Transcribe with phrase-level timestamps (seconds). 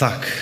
[0.00, 0.32] Tak,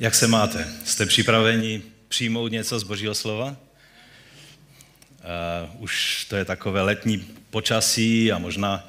[0.00, 0.68] jak se máte?
[0.84, 3.46] Jste připraveni přijmout něco z Božího slova?
[3.46, 7.18] Uh, už to je takové letní
[7.50, 8.88] počasí a možná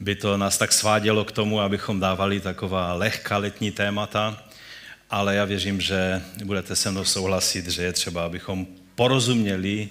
[0.00, 4.44] by to nás tak svádělo k tomu, abychom dávali taková lehká letní témata,
[5.10, 9.88] ale já věřím, že budete se mnou souhlasit, že je třeba, abychom porozuměli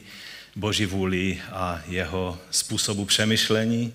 [0.55, 3.93] Boží vůli a jeho způsobu přemýšlení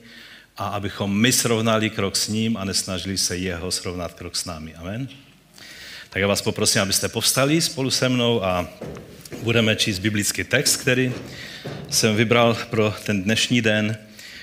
[0.56, 4.74] a abychom my srovnali krok s ním a nesnažili se jeho srovnat krok s námi.
[4.74, 5.08] Amen.
[6.16, 8.68] Tak já vás poprosím, abyste povstali spolu se mnou a
[9.42, 11.12] budeme číst biblický text, který
[11.90, 13.98] jsem vybral pro ten dnešní den,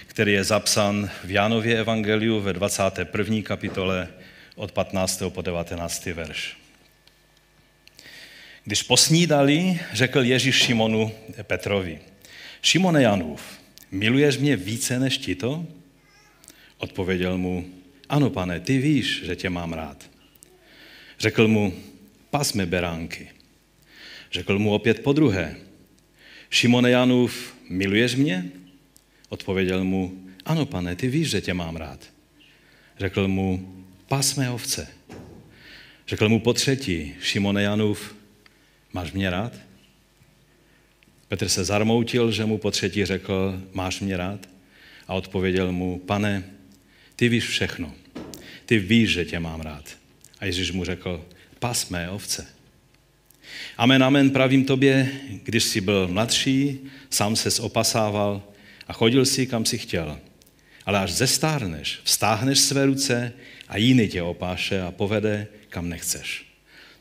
[0.08, 3.42] který je zapsan v Jánově evangeliu ve 21.
[3.44, 4.08] kapitole
[4.56, 5.24] od 15.
[5.30, 6.06] po 19.
[6.06, 6.58] verš.
[8.64, 11.12] Když posnídali, řekl Ježíš Šimonu
[11.44, 12.00] Petrovi,
[12.62, 13.42] Šimone Janův,
[13.92, 15.66] miluješ mě více než ti to?
[16.78, 17.66] Odpověděl mu,
[18.10, 20.13] ano pane, ty víš, že tě mám rád.
[21.24, 21.74] Řekl mu,
[22.30, 23.30] pasme beránky.
[24.32, 25.56] Řekl mu opět po druhé,
[26.50, 28.52] Šimone Janův, miluješ mě?
[29.30, 32.00] Odpověděl mu, ano pane, ty víš, že tě mám rád.
[33.00, 33.76] Řekl mu,
[34.08, 34.88] pasme ovce.
[36.08, 38.16] Řekl mu po třetí, Šimone Janův,
[38.94, 39.54] máš mě rád?
[41.28, 44.50] Petr se zarmoutil, že mu po třetí řekl, máš mě rád?
[45.08, 46.44] A odpověděl mu, pane,
[47.16, 47.96] ty víš všechno.
[48.66, 50.03] Ty víš, že tě mám rád.
[50.44, 51.26] A Ježíš mu řekl,
[51.60, 52.48] pas mé ovce.
[53.78, 55.12] Amen, amen, pravím tobě,
[55.44, 58.44] když jsi byl mladší, sám se opasával
[58.88, 60.20] a chodil si, kam si chtěl.
[60.86, 63.34] Ale až zestárneš, vstáhneš své ruce
[63.68, 66.46] a jiný tě opáše a povede, kam nechceš.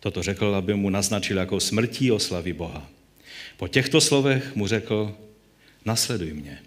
[0.01, 2.89] Toto řekl, aby mu naznačil, jakou smrtí oslaví Boha.
[3.57, 5.17] Po těchto slovech mu řekl,
[5.85, 6.59] nasleduj mě.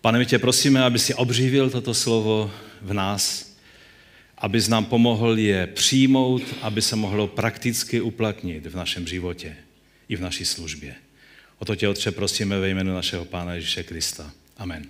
[0.00, 2.50] Pane, my tě prosíme, aby si obřívil toto slovo
[2.82, 3.43] v nás,
[4.44, 9.56] aby nám pomohl je přijmout, aby se mohlo prakticky uplatnit v našem životě
[10.08, 10.94] i v naší službě.
[11.58, 14.32] O to tě, Otče, prosíme ve jménu našeho Pána Ježíše Krista.
[14.56, 14.84] Amen.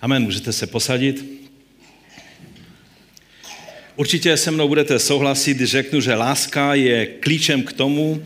[0.00, 0.22] Amen.
[0.22, 1.24] Můžete se posadit.
[3.96, 8.24] Určitě se mnou budete souhlasit, když řeknu, že láska je klíčem k tomu,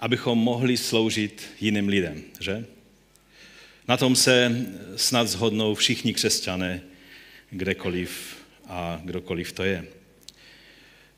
[0.00, 2.64] abychom mohli sloužit jiným lidem, že?
[3.88, 4.66] Na tom se
[4.96, 6.80] snad zhodnou všichni křesťané,
[7.50, 8.39] kdekoliv
[8.70, 9.84] a kdokoliv to je.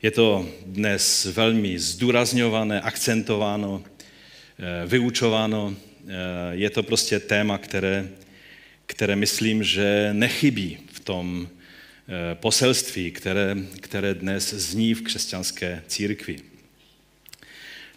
[0.01, 5.75] Je to dnes velmi zdůrazňované, akcentováno, eh, vyučováno.
[5.75, 6.11] Eh,
[6.51, 8.09] je to prostě téma, které,
[8.85, 16.35] které myslím, že nechybí v tom eh, poselství, které, které dnes zní v křesťanské církvi.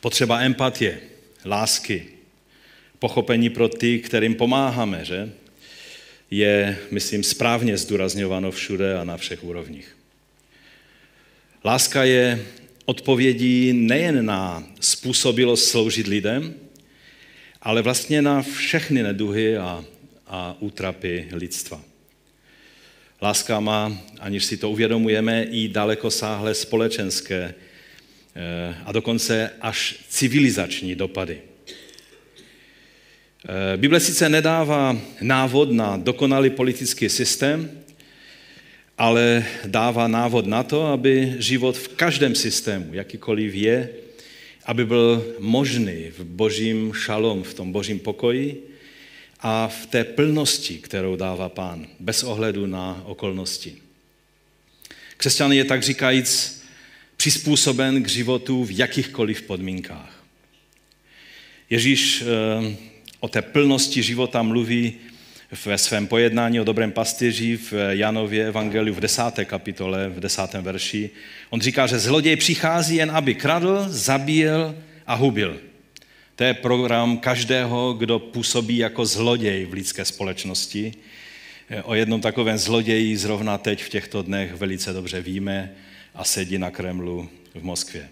[0.01, 1.01] Potřeba empatie,
[1.45, 2.07] lásky,
[2.99, 5.33] pochopení pro ty, kterým pomáháme, že?
[6.31, 9.97] Je, myslím, správně zdůrazňováno všude a na všech úrovních.
[11.65, 12.47] Láska je
[12.85, 16.55] odpovědí nejen na způsobilost sloužit lidem,
[17.63, 19.85] ale vlastně na všechny neduhy a,
[20.27, 21.83] a útrapy lidstva.
[23.23, 27.55] Láska má, aniž si to uvědomujeme, i dalekosáhlé společenské
[28.35, 31.43] eh, a dokonce až civilizační dopady.
[33.47, 37.71] Eh, Bible sice nedává návod na dokonalý politický systém,
[38.99, 43.79] ale dává návod na to, aby život v každém systému, jakýkoliv je,
[44.67, 48.67] aby byl možný v božím šalom, v tom božím pokoji
[49.41, 53.79] a v té plnosti, kterou dává pán, bez ohledu na okolnosti.
[55.17, 56.63] Křesťan je tak říkajíc
[57.17, 60.25] přizpůsoben k životu v jakýchkoliv podmínkách.
[61.71, 64.93] Ježíš eh, o té plnosti života mluví
[65.65, 71.11] ve svém pojednání o dobrém pastýři v Janově evangeliu v desáté kapitole, v desátém verši.
[71.51, 74.75] On říká, že zloděj přichází jen, aby kradl, zabíjel
[75.07, 75.61] a hubil.
[76.37, 80.95] To je program každého, kdo působí jako zloděj v lidské společnosti.
[81.83, 85.73] O jednom takovém zloději zrovna teď v těchto dnech velice dobře víme
[86.15, 88.09] a sedí na Kremlu v Moskvě.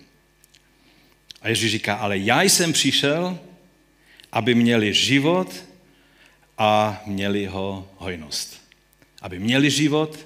[1.43, 3.39] A Ježíš říká, ale já jsem přišel,
[4.35, 5.65] aby měli život
[6.59, 8.61] a měli ho hojnost.
[9.23, 10.19] Aby měli život,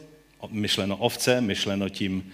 [0.48, 2.32] myšleno ovce, myšleno tím,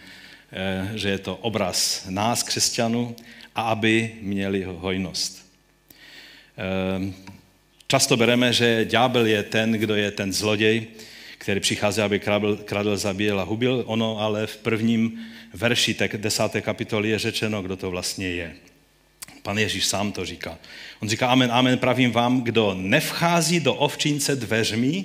[0.52, 3.16] eh, že je to obraz nás, křesťanů,
[3.54, 5.46] a aby měli hojnost.
[6.58, 7.12] Eh,
[7.86, 10.86] často bereme, že ďábel je ten, kdo je ten zloděj,
[11.38, 13.82] který přichází, aby kradl, kradl zabíjel a hubil.
[13.86, 18.54] Ono ale v prvním verši té desáté kapitoly je řečeno, kdo to vlastně je.
[19.44, 20.58] Pan Ježíš sám to říká.
[21.02, 25.04] On říká, amen, amen, pravím vám, kdo nevchází do ovčince dveřmi,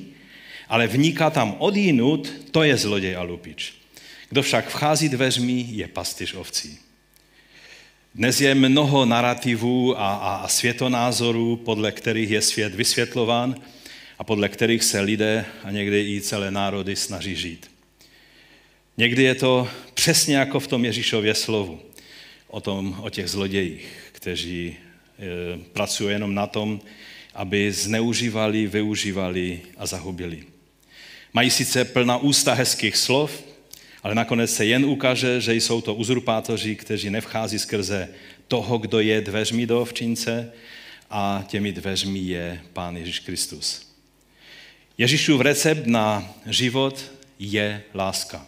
[0.69, 3.73] ale vniká tam odjinut, to je zloděj a lupič.
[4.29, 6.79] Kdo však vchází dveřmi, je pastyř ovcí.
[8.15, 13.55] Dnes je mnoho narrativů a, a, a světonázorů, podle kterých je svět vysvětlován
[14.19, 17.71] a podle kterých se lidé a někdy i celé národy snaží žít.
[18.97, 21.79] Někdy je to přesně jako v tom Ježíšově slovu
[22.49, 23.87] o, tom, o těch zlodějích,
[24.19, 26.81] kteří e, pracují jenom na tom,
[27.33, 30.43] aby zneužívali, využívali a zahubili.
[31.33, 33.43] Mají sice plná ústa hezkých slov,
[34.03, 38.09] ale nakonec se jen ukáže, že jsou to uzurpátoři, kteří nevchází skrze
[38.47, 40.51] toho, kdo je dveřmi do ovčince
[41.09, 43.87] a těmi dveřmi je Pán Ježíš Kristus.
[44.97, 48.45] Ježíšův recept na život je láska.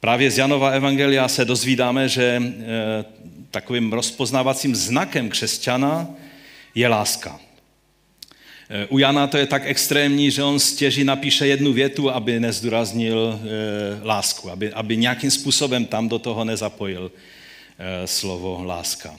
[0.00, 3.04] Právě z Janova Evangelia se dozvídáme, že e,
[3.52, 6.08] takovým rozpoznávacím znakem křesťana
[6.74, 7.40] je láska.
[8.70, 13.40] E, u Jana to je tak extrémní, že on stěží napíše jednu větu, aby nezdůraznil
[13.40, 17.12] e, lásku, aby, aby nějakým způsobem tam do toho nezapojil
[18.04, 19.16] slovo láska.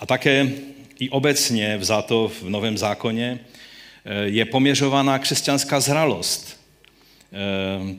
[0.00, 0.50] A také
[0.98, 3.40] i obecně vzato v Novém zákoně
[4.24, 6.60] je poměřovaná křesťanská zralost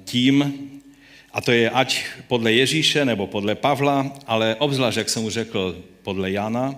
[0.06, 0.54] tím,
[1.34, 5.84] a to je ať podle Ježíše nebo podle Pavla, ale obzvlášť, jak jsem už řekl,
[6.04, 6.76] podle Jana,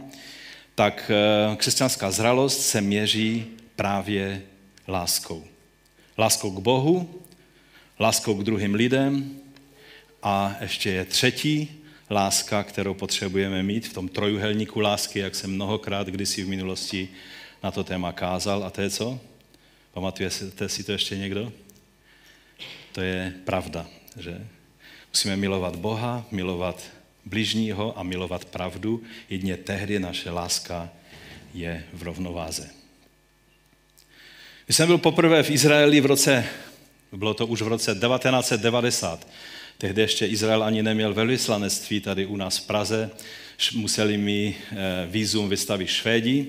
[0.75, 4.41] tak eh, křesťanská zralost se měří právě
[4.87, 5.43] láskou.
[6.17, 7.21] Láskou k Bohu,
[7.99, 9.39] láskou k druhým lidem
[10.23, 16.07] a ještě je třetí láska, kterou potřebujeme mít v tom trojuhelníku lásky, jak jsem mnohokrát
[16.07, 17.09] kdysi v minulosti
[17.63, 18.63] na to téma kázal.
[18.63, 19.19] A to je co?
[19.93, 21.51] Pamatujete si to ještě někdo?
[22.91, 24.47] To je pravda že?
[25.09, 26.83] Musíme milovat Boha, milovat
[27.25, 29.03] bližního a milovat pravdu.
[29.29, 30.89] Jedně tehdy naše láska
[31.53, 32.69] je v rovnováze.
[34.65, 36.45] Když jsem byl poprvé v Izraeli v roce,
[37.11, 39.27] bylo to už v roce 1990,
[39.77, 43.09] tehdy ještě Izrael ani neměl velvyslanectví tady u nás v Praze,
[43.75, 44.75] museli mi eh,
[45.09, 46.47] výzum vystavit Švédi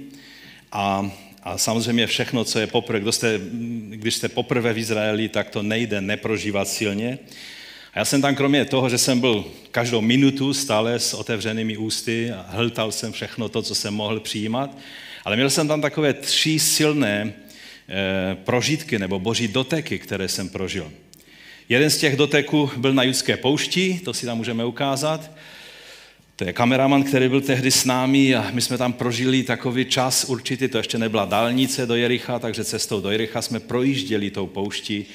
[0.72, 1.10] a,
[1.42, 3.40] a samozřejmě všechno, co je poprvé, jste,
[3.88, 7.18] když jste poprvé v Izraeli, tak to nejde neprožívat silně.
[7.96, 12.30] A já jsem tam kromě toho, že jsem byl každou minutu stále s otevřenými ústy
[12.30, 14.78] a hltal jsem všechno to, co jsem mohl přijímat,
[15.24, 17.32] ale měl jsem tam takové tři silné
[17.88, 20.92] e, prožitky nebo boží doteky, které jsem prožil.
[21.68, 25.30] Jeden z těch doteků byl na judské poušti, to si tam můžeme ukázat.
[26.36, 30.24] To je kameraman, který byl tehdy s námi a my jsme tam prožili takový čas
[30.24, 35.06] určitý, to ještě nebyla dálnice do Jericha, takže cestou do Jericha jsme projížděli tou pouští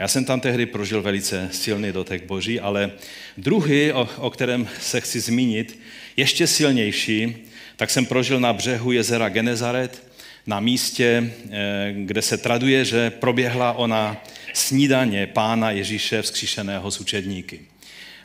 [0.00, 2.90] já jsem tam tehdy prožil velice silný dotek Boží, ale
[3.36, 5.78] druhý, o, o kterém se chci zmínit,
[6.16, 7.36] ještě silnější,
[7.76, 10.02] tak jsem prožil na břehu jezera Genezaret,
[10.46, 17.60] na místě, eh, kde se traduje, že proběhla ona snídaně pána Ježíše vzkříšeného s učedníky.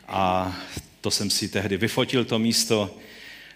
[0.08, 0.56] A
[1.00, 2.96] to jsem si tehdy vyfotil, to místo.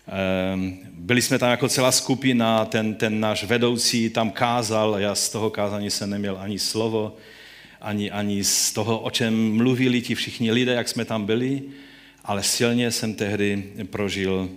[0.09, 5.29] Ehm, byli jsme tam jako celá skupina, ten, ten náš vedoucí tam kázal, já z
[5.29, 7.17] toho kázání jsem neměl ani slovo,
[7.81, 11.63] ani, ani z toho, o čem mluvili ti všichni lidé, jak jsme tam byli,
[12.25, 14.51] ale silně jsem tehdy prožil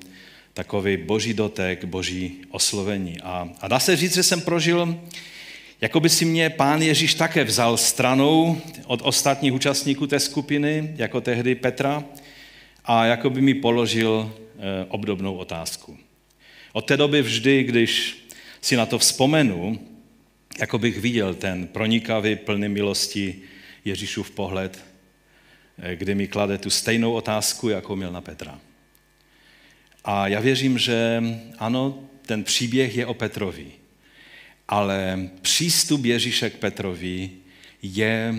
[0.53, 3.21] takový boží dotek, boží oslovení.
[3.21, 4.99] A, a dá se říct, že jsem prožil,
[5.81, 11.21] jako by si mě pán Ježíš také vzal stranou od ostatních účastníků té skupiny, jako
[11.21, 12.03] tehdy Petra,
[12.85, 15.97] a jako by mi položil e, obdobnou otázku.
[16.73, 18.23] Od té doby vždy, když
[18.61, 19.79] si na to vzpomenu,
[20.59, 23.41] jako bych viděl ten pronikavý, plný milosti
[23.85, 24.85] Ježíšův pohled,
[25.77, 28.59] eh, kdy mi klade tu stejnou otázku, jako měl na Petra.
[30.05, 31.23] A já věřím, že
[31.59, 33.71] ano, ten příběh je o Petrovi,
[34.67, 37.29] ale přístup Ježíše k Petrovi
[37.81, 38.35] je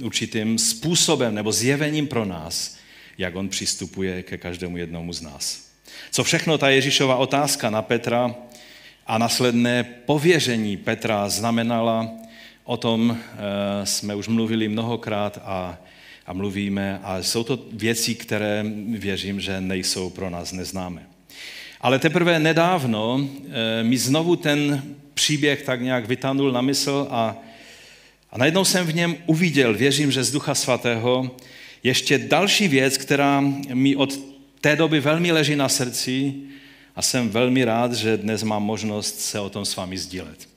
[0.00, 2.78] určitým způsobem nebo zjevením pro nás,
[3.18, 5.72] jak on přistupuje ke každému jednomu z nás.
[6.10, 8.34] Co všechno ta Ježíšova otázka na Petra
[9.06, 12.10] a následné pověření Petra znamenala,
[12.64, 15.78] o tom eh, jsme už mluvili mnohokrát a,
[16.26, 21.06] a mluvíme a jsou to věci, které věřím, že nejsou pro nás neznámé.
[21.80, 24.82] Ale teprve nedávno eh, mi znovu ten
[25.14, 27.36] příběh tak nějak vytanul na mysl a,
[28.30, 31.36] a najednou jsem v něm uviděl, věřím, že z Ducha Svatého,
[31.82, 33.40] ještě další věc, která
[33.74, 34.18] mi od
[34.60, 36.34] té doby velmi leží na srdci
[36.96, 40.48] a jsem velmi rád, že dnes mám možnost se o tom s vámi sdílet.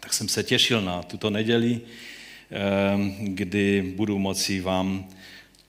[0.00, 1.80] Tak jsem se těšil na tuto neděli,
[2.50, 5.08] ehm, kdy budu moci vám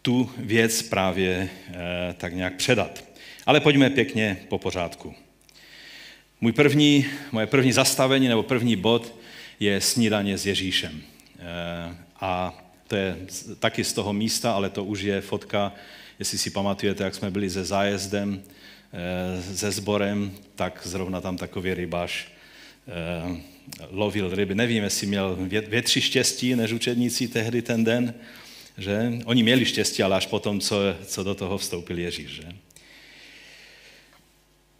[0.01, 3.03] tu věc právě eh, tak nějak předat.
[3.45, 5.13] Ale pojďme pěkně po pořádku.
[6.41, 9.15] Můj první, moje první zastavení nebo první bod
[9.59, 11.01] je snídaně s Ježíšem.
[11.39, 12.57] Eh, a
[12.91, 13.17] To je
[13.59, 15.73] taky z toho místa, ale to už je fotka,
[16.19, 18.43] jestli si pamatujete, jak jsme byli se zájezdem,
[19.55, 22.25] se sborem, tak zrovna tam takový rybář
[23.89, 24.55] lovil ryby.
[24.55, 28.13] Nevím, jestli měl větší štěstí než učedníci tehdy ten den,
[28.77, 29.11] že?
[29.25, 32.29] Oni měli štěstí, ale až potom, co, co do toho vstoupil Ježíš.
[32.31, 32.43] Že?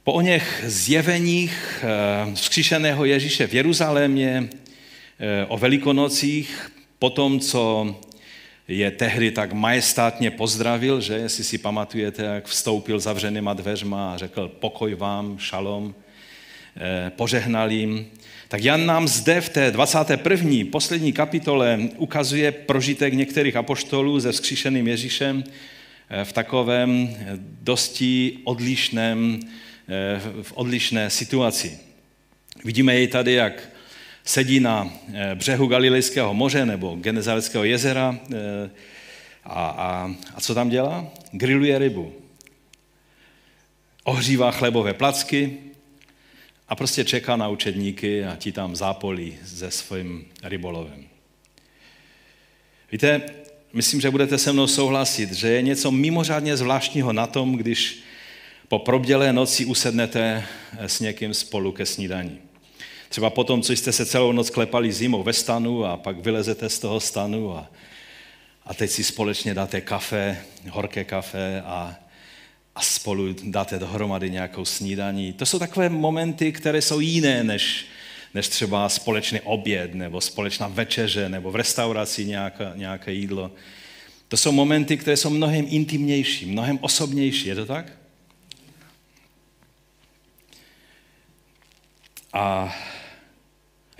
[0.03, 4.49] Po o něch zjeveních eh, vzkříšeného Ježíše v Jeruzalémě,
[5.19, 7.95] eh, o velikonocích, po tom, co
[8.71, 14.51] je tehdy tak majestátně pozdravil, že jestli si pamatujete, jak vstoupil zavřenýma dveřma a řekl
[14.59, 15.95] pokoj vám, šalom,
[16.77, 18.07] eh, požehnal jim,
[18.47, 20.65] tak Jan nám zde v té 21.
[20.71, 25.43] poslední kapitole ukazuje prožitek některých apoštolů se vzkříšeným Ježíšem
[26.09, 27.25] eh, v takovém eh,
[27.61, 29.39] dosti odlišném,
[30.41, 31.79] v odlišné situaci.
[32.65, 33.70] Vidíme jej tady, jak
[34.25, 34.93] sedí na
[35.35, 38.19] břehu Galilejského moře nebo Genezareckého jezera
[39.43, 41.07] a, a, a co tam dělá?
[41.31, 42.13] Grilluje rybu.
[44.03, 45.57] Ohřívá chlebové placky,
[46.71, 51.05] a prostě čeká na učedníky a ti tam zápolí se svým rybolovem.
[52.91, 53.21] Víte,
[53.73, 58.03] myslím, že budete se mnou souhlasit, že je něco mimořádně zvláštního na tom, když
[58.67, 60.43] po probdělé noci usednete
[60.79, 62.39] s někým spolu ke snídaní.
[63.11, 66.79] Třeba potom, co jste se celou noc klepali zimou ve stanu a pak vylezete z
[66.79, 67.71] toho stanu a,
[68.65, 71.95] a teď si společně dáte kafe, horké kafe a,
[72.75, 75.33] a spolu dáte dohromady nějakou snídaní.
[75.33, 77.85] To jsou takové momenty, které jsou jiné než,
[78.33, 83.51] než třeba společný oběd nebo společná večeře nebo v restauraci nějaká, nějaké jídlo.
[84.27, 87.47] To jsou momenty, které jsou mnohem intimnější, mnohem osobnější.
[87.47, 87.91] Je to tak?
[92.33, 92.75] A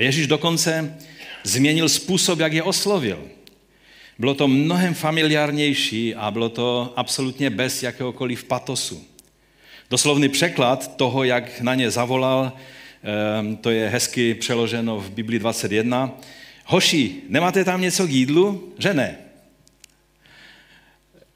[0.02, 0.98] Ježíš dokonce
[1.44, 3.28] změnil způsob, jak je oslovil.
[4.20, 9.04] Bylo to mnohem familiárnější a bylo to absolutně bez jakéhokoliv patosu.
[9.90, 12.52] Doslovný překlad toho, jak na ně zavolal,
[13.04, 16.12] ehm, to je hezky přeloženo v Biblii 21.
[16.66, 18.74] Hoši, nemáte tam něco k jídlu?
[18.78, 19.18] Že ne.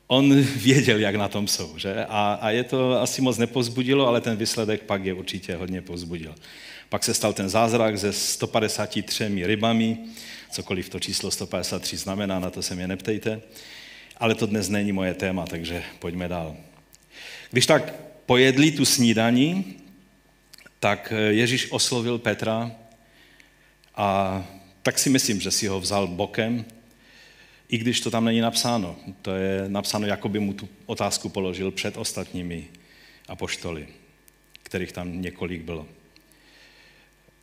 [0.08, 2.06] On věděl, jak na tom jsou, že?
[2.06, 6.36] A, a je to asi moc nepozbudilo, ale ten výsledek pak je určitě hodně pozbudil.
[6.90, 9.98] Pak se stal ten zázrak se 153 rybami,
[10.52, 13.42] cokoliv to číslo 153 znamená, na to se mě neptejte.
[14.18, 16.56] Ale to dnes není moje téma, takže pojďme dál.
[17.52, 17.94] Když tak
[18.26, 19.76] pojedli tu snídaní,
[20.80, 22.72] tak Ježíš oslovil Petra
[23.96, 24.44] a
[24.82, 26.66] tak si myslím, že si ho vzal bokem,
[27.76, 28.96] i když to tam není napsáno.
[29.22, 32.68] To je napsáno, jako by mu tu otázku položil před ostatními
[33.28, 33.88] apoštoly,
[34.64, 35.88] kterých tam několik bylo.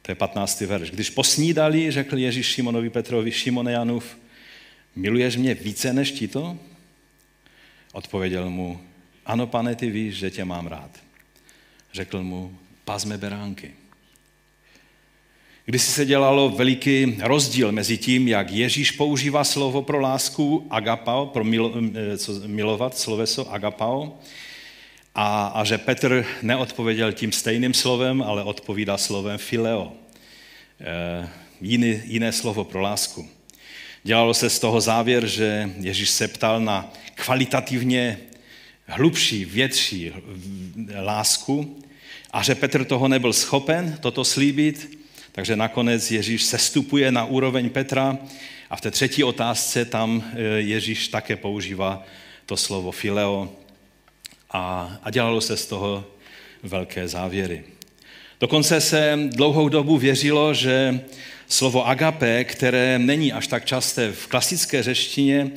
[0.02, 0.60] To je 15.
[0.60, 0.90] verš.
[0.90, 4.16] Když posnídali, řekl Ježíš Šimonovi Petrovi, Šimone Janův,
[4.96, 6.58] miluješ mě více než ti to?
[7.92, 8.80] Odpověděl mu,
[9.26, 10.90] ano, pane, ty víš, že tě mám rád.
[11.92, 13.81] Řekl mu, pazme beránky.
[15.64, 21.44] Když se dělalo veliký rozdíl mezi tím, jak Ježíš používá slovo pro lásku agapao, pro
[21.44, 24.18] milo, eh, co, milovat, sloveso agapao,
[25.14, 29.92] a, a že Petr neodpověděl tím stejným slovem, ale odpovídá slovem fileo.
[30.80, 31.28] E,
[31.60, 33.28] jiný, jiné slovo pro lásku.
[34.02, 38.18] Dělalo se z toho závěr, že Ježíš se ptal na kvalitativně
[38.86, 40.12] hlubší, větší
[41.02, 41.82] lásku
[42.30, 45.01] a že Petr toho nebyl schopen toto slíbit,
[45.32, 48.18] takže nakonec Ježíš sestupuje na úroveň Petra
[48.70, 52.04] a v té třetí otázce tam e, Ježíš také používá
[52.46, 53.52] to slovo fileo,
[54.52, 56.04] a, a dělalo se z toho
[56.62, 57.64] velké závěry.
[58.40, 61.00] Dokonce se dlouhou dobu věřilo, že
[61.48, 65.50] slovo agape, které není až tak časté v klasické řeštině,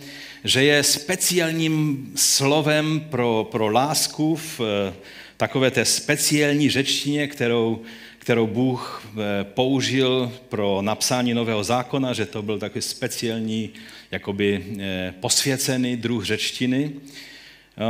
[0.44, 4.94] že je speciálním slovem pro, pro lásku v eh,
[5.38, 7.82] takové té speciální řečtině, kterou,
[8.25, 13.70] kterou Bůh eh, použil pro napsání nového zákona, že to byl takový speciální,
[14.12, 16.91] jakoby eh, posvěcený druh řečtiny.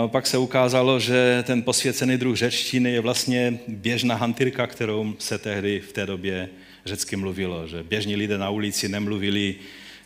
[0.07, 5.79] Pak se ukázalo, že ten posvěcený druh řečtiny je vlastně běžná hantyrka, kterou se tehdy
[5.79, 6.49] v té době
[6.85, 7.67] řecky mluvilo.
[7.67, 9.55] Že běžní lidé na ulici nemluvili,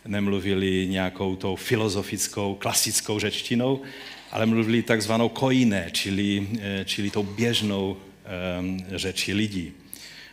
[0.06, 3.82] nemluvili nějakou tou filozofickou, klasickou řečtinou,
[4.30, 7.96] ale mluvili takzvanou kojiné, čili, eh, čili tou běžnou
[8.94, 9.79] řeči lidí.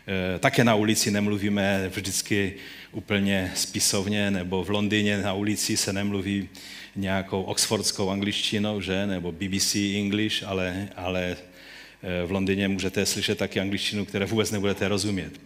[0.08, 2.54] E, také na ulici nemluvíme vždycky
[2.92, 6.50] úplně spisovně, nebo v Londýně na ulici se nemluví
[6.96, 11.38] nějakou oxfordskou angličtinou, že, nebo BBC English, ale, ale
[12.26, 15.40] v Londýně můžete slyšet taky angličtinu, které vůbec nebudete rozumět.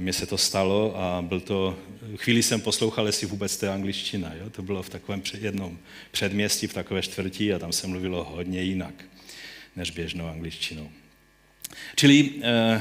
[0.00, 1.78] Mně se to stalo a byl to,
[2.16, 4.32] chvíli jsem poslouchal, jestli vůbec to je angličtina.
[4.34, 4.50] Jo?
[4.50, 5.78] To bylo v takovém jednom
[6.10, 8.94] předměstí, v takové čtvrtí a tam se mluvilo hodně jinak
[9.76, 10.90] než běžnou angličtinou.
[11.96, 12.80] Čili eh,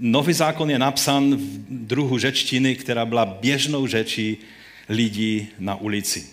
[0.00, 4.36] nový zákon je napsán v druhu řečtiny, která byla běžnou řečí
[4.88, 6.26] lidí na ulici.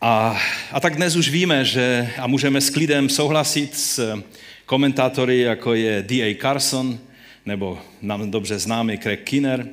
[0.00, 0.40] A,
[0.72, 4.22] a tak dnes už víme, že a můžeme s klidem souhlasit s
[4.66, 6.36] komentátory, jako je D.A.
[6.40, 6.98] Carson,
[7.46, 9.68] nebo nám dobře známý Craig Kinner,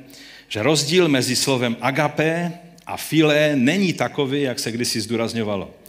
[0.48, 2.52] že rozdíl mezi slovem agape
[2.86, 5.79] a filé není takový, jak se kdysi zdůrazňovalo.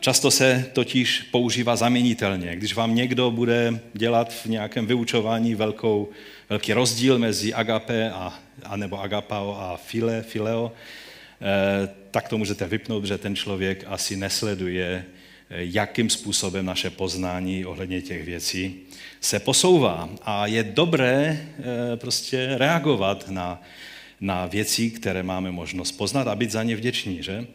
[0.00, 2.56] Často se totiž používá zaměnitelně.
[2.56, 6.08] Když vám někdo bude dělat v nějakém vyučování velkou,
[6.50, 8.34] velký rozdíl mezi agape a,
[8.64, 14.16] a nebo agapao a file, fileo, eh, tak to můžete vypnout, že ten člověk asi
[14.16, 18.80] nesleduje, eh, jakým způsobem naše poznání ohledně těch věcí
[19.20, 20.08] se posouvá.
[20.22, 23.62] A je dobré eh, prostě reagovat na,
[24.20, 27.22] na věci, které máme možnost poznat a být za ně vděční.
[27.22, 27.46] Že?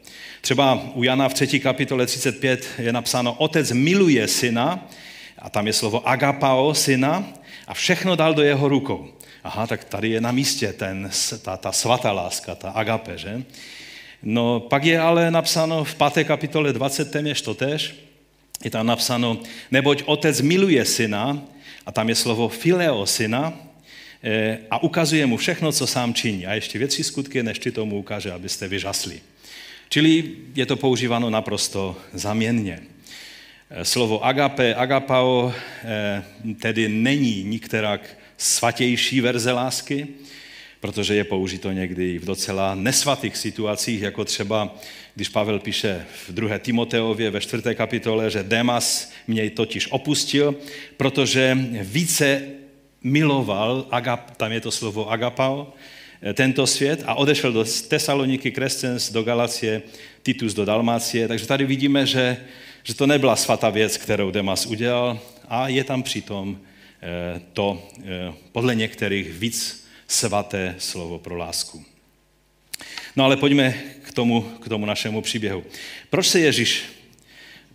[0.41, 1.59] Třeba u Jana v 3.
[1.59, 4.89] kapitole 35 je napsáno, otec miluje syna,
[5.41, 7.25] a tam je slovo agapao, syna,
[7.67, 9.07] a všechno dal do jeho rukou.
[9.43, 11.09] Aha, tak tady je na místě ten,
[11.41, 13.43] ta, ta svatá láska, ta agape, že?
[14.23, 16.27] No, pak je ale napsáno v 5.
[16.27, 17.11] kapitole 20.
[17.11, 17.95] téměř to tež,
[18.63, 19.39] je tam napsáno,
[19.71, 21.41] neboť otec miluje syna,
[21.85, 23.53] a tam je slovo fileo syna,
[24.71, 26.45] a ukazuje mu všechno, co sám činí.
[26.45, 29.21] A ještě větší skutky, než ty tomu ukáže, abyste vyžasli.
[29.89, 30.23] Čili
[30.55, 32.79] je to používáno naprosto zaměnně.
[33.69, 36.23] Eh, slovo agape, agapao eh,
[36.59, 40.07] tedy není nikterak svatější verze lásky,
[40.79, 44.75] protože je použito někdy v docela nesvatých situacích, jako třeba,
[45.15, 46.57] když Pavel píše v 2.
[46.57, 47.75] Timoteově ve 4.
[47.75, 50.55] kapitole, že Demas mě totiž opustil,
[50.97, 52.41] protože více
[53.03, 55.73] miloval, agap, tam je to slovo agapao,
[56.33, 59.81] tento svět a odešel do Tesaloniky, Krescens, do Galacie,
[60.23, 61.27] Titus do Dalmácie.
[61.27, 62.37] Takže tady vidíme, že,
[62.83, 66.59] že to nebyla svatá věc, kterou Demas udělal a je tam přitom
[67.01, 71.85] eh, to eh, podle některých víc svaté slovo pro lásku.
[73.15, 73.73] No ale pojďme
[74.03, 75.63] k tomu, k tomu našemu příběhu.
[76.09, 76.83] Proč se Ježíš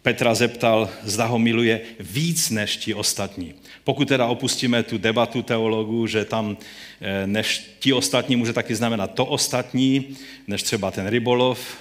[0.02, 3.54] Petra zeptal, zda ho miluje víc než ti ostatní.
[3.86, 6.56] Pokud teda opustíme tu debatu teologů, že tam
[7.00, 11.78] eh, než ti ostatní může taky znamenat to ostatní, než třeba ten rybolov,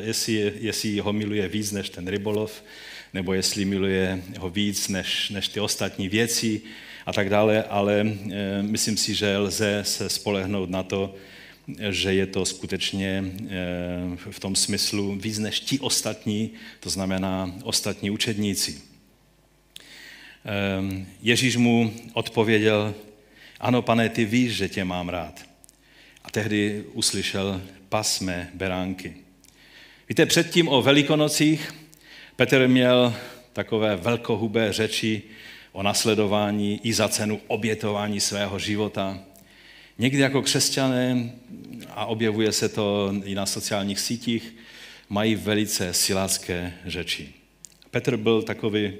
[0.00, 2.64] jestli, jestli ho miluje víc než ten rybolov,
[3.14, 6.60] nebo jestli miluje ho víc než, než ty ostatní věci
[7.06, 11.14] a tak dále, ale e, myslím si, že lze se spolehnout na to,
[11.90, 13.24] že je to skutečně e,
[14.30, 18.85] v tom smyslu víc než ti ostatní, to znamená ostatní učedníci.
[20.46, 22.94] E, Ježíš mu odpověděl,
[23.60, 25.40] ano, pane, ty víš, že tě mám rád.
[26.24, 29.16] A tehdy uslyšel pasme beránky.
[30.08, 31.72] Víte, předtím o velikonocích
[32.36, 33.14] Petr měl
[33.52, 35.22] takové velkohubé řeči
[35.72, 39.18] o nasledování i za cenu obětování svého života.
[39.98, 41.30] Někdy jako křesťané,
[41.90, 44.54] a objevuje se to i na sociálních sítích,
[45.08, 47.28] mají velice silácké řeči.
[47.90, 48.92] Petr byl takový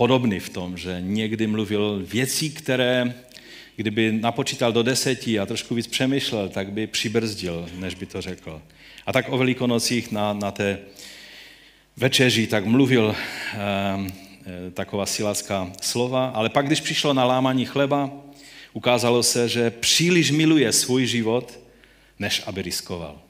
[0.00, 3.14] podobný v tom, že někdy mluvil věcí, které
[3.76, 8.62] kdyby napočítal do deseti a trošku víc přemýšlel, tak by přibrzdil, než by to řekl.
[9.06, 10.78] A tak o velikonocích na, na té
[11.96, 18.10] večeři tak mluvil e, taková silácká slova, ale pak, když přišlo na lámaní chleba,
[18.72, 21.60] ukázalo se, že příliš miluje svůj život,
[22.18, 23.20] než aby riskoval.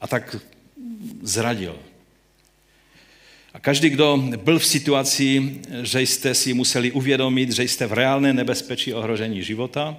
[0.00, 0.36] A tak
[1.22, 1.78] zradil.
[3.56, 8.32] A každý, kdo byl v situaci, že jste si museli uvědomit, že jste v reálné
[8.32, 9.96] nebezpečí ohrožení života,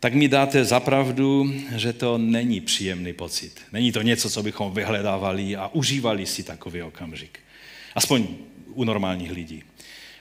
[0.00, 3.60] tak mi dáte zapravdu, že to není příjemný pocit.
[3.72, 7.38] Není to něco, co bychom vyhledávali a užívali si takový okamžik.
[7.94, 8.26] Aspoň
[8.66, 9.62] u normálních lidí.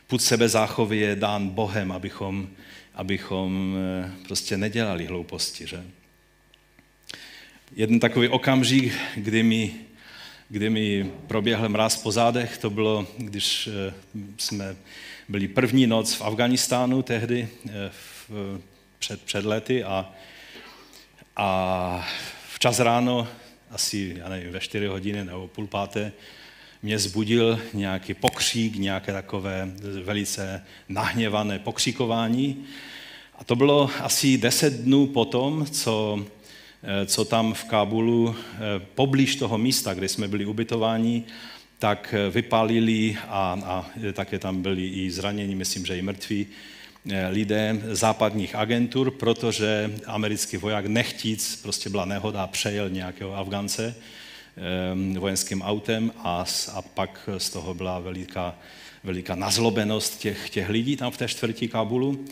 [0.08, 2.50] Put sebezáchovy je dán Bohem, abychom,
[2.94, 5.68] abychom eh, prostě nedělali hlouposti.
[5.68, 5.84] Že?
[7.76, 9.87] Jeden takový okamžik, kdy mi,
[10.50, 13.94] kdy mi proběhl mráz po zádech, to bylo, když eh,
[14.38, 14.76] jsme
[15.30, 17.92] byli první noc v Afganistánu tehdy, eh,
[18.30, 18.62] v
[19.00, 20.12] před, před lety a,
[21.36, 22.08] a
[22.54, 23.28] včas ráno,
[23.72, 26.12] asi já nevím, ve 4 hodiny nebo půl páté,
[26.82, 29.72] mě zbudil nějaký pokřík, nějaké takové
[30.04, 32.66] velice nahněvané pokříkování.
[33.36, 36.26] A to bylo asi deset dnů potom, co,
[37.06, 38.58] co tam v Kábulu, eh,
[38.96, 41.24] poblíž toho místa, kde jsme byli ubytováni,
[41.80, 46.48] tak vypálili a, a také tam byli i zraněni, myslím, že i mrtví
[47.30, 53.96] lidé západních agentur, protože americký voják nechtíc, prostě byla nehoda, přejel nějakého Afgance
[55.20, 58.56] vojenským autem a, a pak z toho byla veliká,
[59.04, 62.26] veliká nazlobenost těch, těch lidí tam v té čtvrtí Kabulu.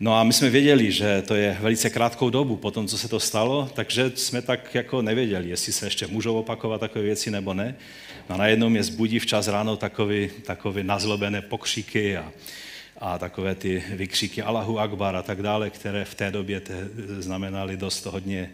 [0.00, 3.08] No a my jsme věděli, že to je velice krátkou dobu po tom, co se
[3.08, 7.54] to stalo, takže jsme tak jako nevěděli, jestli se ještě můžou opakovat takové věci nebo
[7.54, 7.76] ne.
[8.28, 12.32] A najednou mě zbudí včas ráno takové, takové nazlobené pokřiky a,
[12.98, 17.76] a takové ty vykřiky Allahu Akbar a tak dále, které v té době te, znamenaly
[17.76, 18.50] dost hodně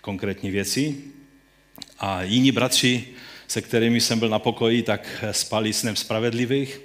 [0.00, 0.96] konkrétní věci.
[1.98, 3.04] A jiní bratři,
[3.48, 6.80] se kterými jsem byl na pokoji, tak spali snem spravedlivých,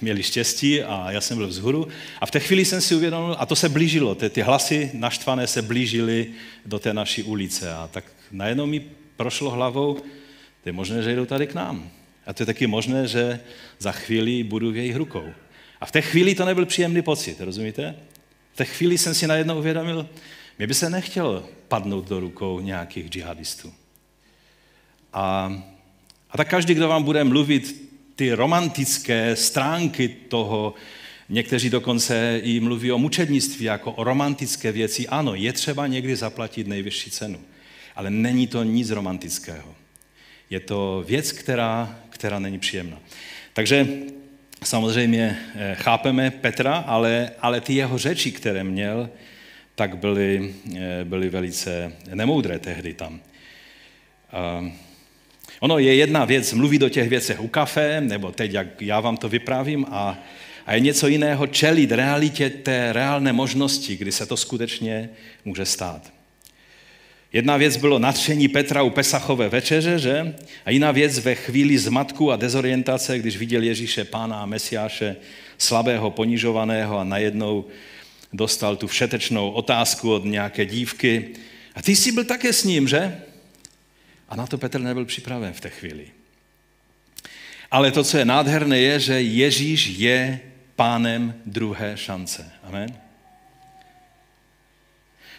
[0.00, 1.88] měli štěstí a já jsem byl vzhůru.
[2.20, 5.46] A v té chvíli jsem si uvědomil, a to se blížilo, ty, ty hlasy naštvané
[5.46, 6.26] se blížily
[6.66, 7.72] do té naší ulice.
[7.72, 8.80] A tak najednou mi
[9.16, 9.94] prošlo hlavou,
[10.62, 11.90] to je možné, že jdou tady k nám.
[12.26, 13.40] A to je taky možné, že
[13.78, 15.24] za chvíli budu v jejich rukou.
[15.80, 17.94] A v té chvíli to nebyl příjemný pocit, rozumíte?
[18.52, 20.08] V té chvíli jsem si najednou uvědomil,
[20.58, 23.72] mě by se nechtělo padnout do rukou nějakých džihadistů.
[25.12, 25.52] A,
[26.30, 30.74] a tak každý, kdo vám bude mluvit ty romantické stránky toho,
[31.28, 35.08] někteří dokonce i mluví o mučednictví jako o romantické věci.
[35.08, 37.40] Ano, je třeba někdy zaplatit nejvyšší cenu,
[37.96, 39.74] ale není to nic romantického.
[40.50, 43.00] Je to věc, která, která není příjemná.
[43.52, 43.86] Takže
[44.64, 49.10] samozřejmě eh, chápeme Petra, ale, ale ty jeho řeči, které měl,
[49.74, 53.20] tak byly, eh, byly velice nemoudré tehdy tam.
[55.62, 59.16] Ono je jedna věc mluvit o těch věcech u kafe, nebo teď, jak já vám
[59.16, 60.18] to vyprávím, a,
[60.66, 65.10] a je něco jiného čelit realitě té reálné možnosti, kdy se to skutečně
[65.44, 66.12] může stát.
[67.32, 70.34] Jedna věc bylo natření Petra u Pesachové večeře, že?
[70.64, 75.16] A jiná věc ve chvíli zmatku a dezorientace, když viděl Ježíše, pána a mesiáše,
[75.58, 77.64] slabého, ponižovaného a najednou
[78.32, 81.28] dostal tu všetečnou otázku od nějaké dívky.
[81.74, 83.20] A ty jsi byl také s ním, že?
[84.32, 86.10] A na to Petr nebyl připraven v té chvíli.
[87.70, 90.40] Ale to, co je nádherné, je, že Ježíš je
[90.76, 92.52] pánem druhé šance.
[92.62, 92.96] Amen.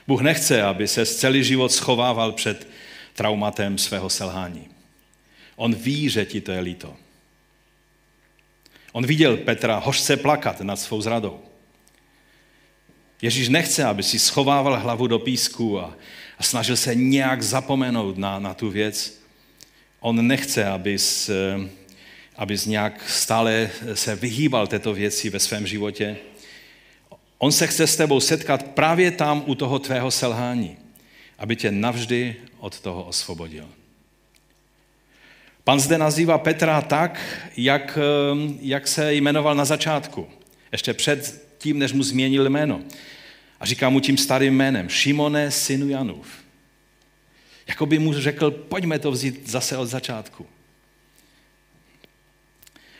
[0.08, 2.68] Bůh nechce, aby se celý život schovával před
[3.14, 4.70] traumatem svého selhání.
[5.56, 6.96] On ví, že ti to je líto.
[8.92, 11.42] On viděl Petra hořce plakat nad svou zradou.
[13.22, 15.96] Ježíš nechce, aby si schovával hlavu do písku a,
[16.44, 19.22] snažil se nějak zapomenout na, na tu věc.
[20.00, 21.30] On nechce, abys,
[22.36, 26.18] abys nějak stále se vyhýbal této věci ve svém životě.
[27.38, 30.78] On se chce s tebou setkat právě tam u toho tvého selhání,
[31.40, 33.68] aby tě navždy od toho osvobodil.
[35.64, 37.22] Pan zde nazývá Petra tak,
[37.58, 40.28] jak, eh, jak se jmenoval na začátku,
[40.72, 42.82] ještě před tím, než mu změnil jméno.
[43.64, 46.28] A říká mu tím starým jménem, Šimone, synu Janův.
[47.68, 50.46] Jako by mu řekl, pojďme to vzít zase od začátku.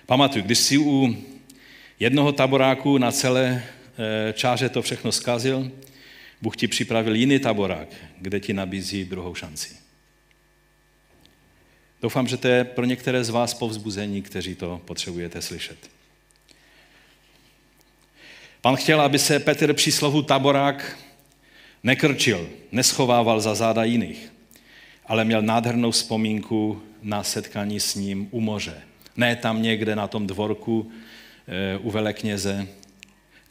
[0.06, 1.18] Pamatuj, když si u
[2.00, 5.72] jednoho taboráku na celé eh, čáře to všechno zkazil,
[6.42, 7.88] Bůh ti připravil jiný taborák,
[8.20, 9.76] kde ti nabízí druhou šanci.
[12.02, 15.93] Doufám, že to je pro některé z vás povzbuzení, kteří to potřebujete slyšet.
[18.64, 20.98] Pan chtěl, aby se Petr při slovu taborák
[21.84, 24.34] nekrčil, neschovával za záda jiných,
[25.06, 28.82] ale měl nádhernou vzpomínku na setkání s ním u moře.
[29.16, 30.92] Ne tam někde na tom dvorku
[31.48, 32.68] e, u velekněze,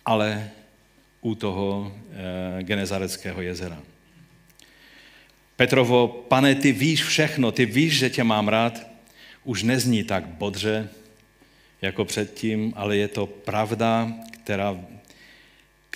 [0.05, 0.51] ale
[1.21, 1.93] u toho
[2.59, 3.79] e, Genezareckého jezera.
[5.57, 8.87] Petrovo, pane, ty víš všechno, ty víš, že tě mám rád,
[9.45, 10.89] už nezní tak bodře
[11.83, 14.13] jako předtím, ale je to pravda,
[14.45, 14.77] která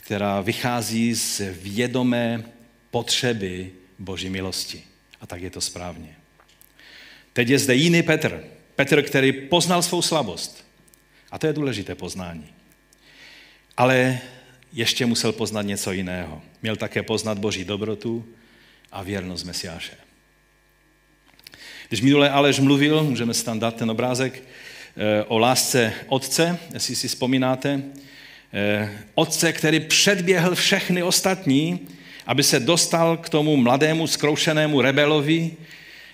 [0.07, 2.45] která vychází z vědomé
[2.91, 4.83] potřeby Boží milosti.
[5.21, 6.17] A tak je to správně.
[7.33, 8.45] Teď je zde jiný Petr.
[8.77, 10.65] Petr, který poznal svou slabost.
[11.31, 12.47] A to je důležité poznání.
[13.77, 14.19] Ale
[14.73, 16.43] ještě musel poznat něco jiného.
[16.63, 18.27] Měl také poznat Boží dobrotu
[18.93, 19.97] a věrnost Mesiáše.
[21.89, 24.43] Když minule Aleš mluvil, můžeme si tam dát ten obrázek,
[24.97, 27.83] eh, o lásce Otce, jestli si vzpomínáte,
[29.15, 31.81] otce, který předběhl všechny ostatní,
[32.27, 35.53] aby se dostal k tomu mladému zkroušenému rebelovi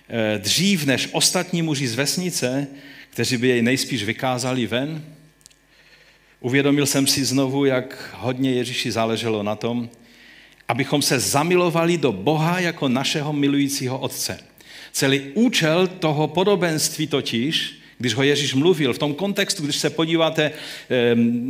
[0.08, 2.66] eh, dřív než ostatní muži z vesnice,
[3.10, 5.04] kteří by jej nejspíš vykázali ven.
[6.40, 9.88] Uvědomil jsem si znovu, jak hodně Ježíši záleželo na tom,
[10.68, 14.38] abychom se zamilovali do Boha jako našeho milujícího Otce.
[14.92, 20.52] Celý účel toho podobenství totiž, když ho Ježíš mluvil, v tom kontextu, když se podíváte,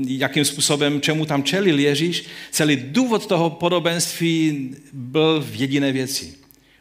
[0.07, 6.35] jakým způsobem, čemu tam čelil Ježíš, celý důvod toho podobenství byl v jediné věci.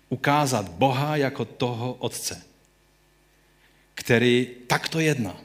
[0.10, 2.42] Ukázat Boha jako toho Otce,
[3.96, 5.38] který takto jedná.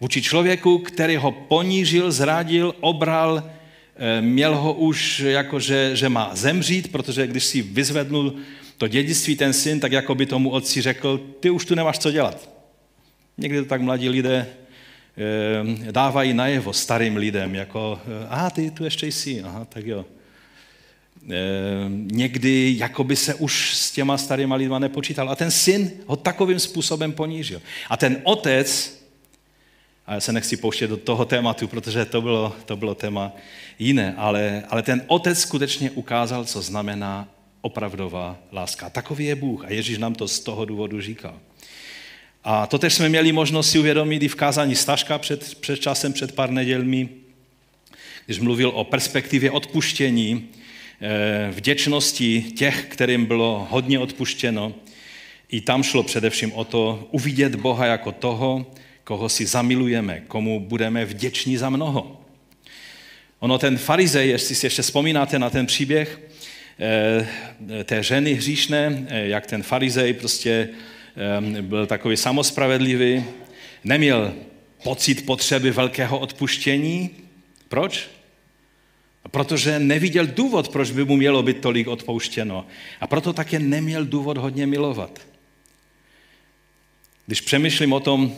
[0.00, 3.50] Vůči člověku, který ho ponížil, zradil, obral,
[4.20, 8.34] měl ho už jako, že, že má zemřít, protože když si vyzvednul
[8.78, 12.10] to dědictví ten syn, tak jako by tomu otci řekl, ty už tu nemáš co
[12.10, 12.59] dělat.
[13.40, 14.46] Někdy to tak mladí lidé
[15.86, 20.04] eh, dávají najevo starým lidem, jako, eh, a ty tu ještě jsi, aha, tak jo.
[21.30, 21.34] Eh,
[21.88, 25.30] někdy jako by se už s těma starýma lidma nepočítal.
[25.30, 27.62] A ten syn ho takovým způsobem ponížil.
[27.90, 29.00] A ten otec,
[30.06, 33.32] a já se nechci pouštět do toho tématu, protože to bylo, to bylo téma
[33.78, 37.28] jiné, ale, ale ten otec skutečně ukázal, co znamená
[37.60, 38.90] opravdová láska.
[38.90, 41.40] Takový je Bůh a Ježíš nám to z toho důvodu říkal.
[42.44, 46.12] A to tež jsme měli možnost si uvědomit i v kázání Staška před, před časem,
[46.12, 47.08] před pár nedělmi,
[48.26, 50.48] když mluvil o perspektivě odpuštění,
[51.00, 54.74] eh, vděčnosti těch, kterým bylo hodně odpuštěno.
[55.48, 58.66] I tam šlo především o to uvidět Boha jako toho,
[59.04, 62.20] koho si zamilujeme, komu budeme vděční za mnoho.
[63.38, 66.20] Ono ten farizej, jestli si ještě vzpomínáte na ten příběh
[66.78, 70.68] eh, té ženy hříšné, eh, jak ten farizej prostě
[71.60, 73.24] byl takový samospravedlivý,
[73.84, 74.34] neměl
[74.82, 77.10] pocit potřeby velkého odpuštění.
[77.68, 78.10] Proč?
[79.30, 82.66] Protože neviděl důvod, proč by mu mělo být tolik odpouštěno.
[83.00, 85.20] A proto také neměl důvod hodně milovat.
[87.26, 88.34] Když přemýšlím o tom,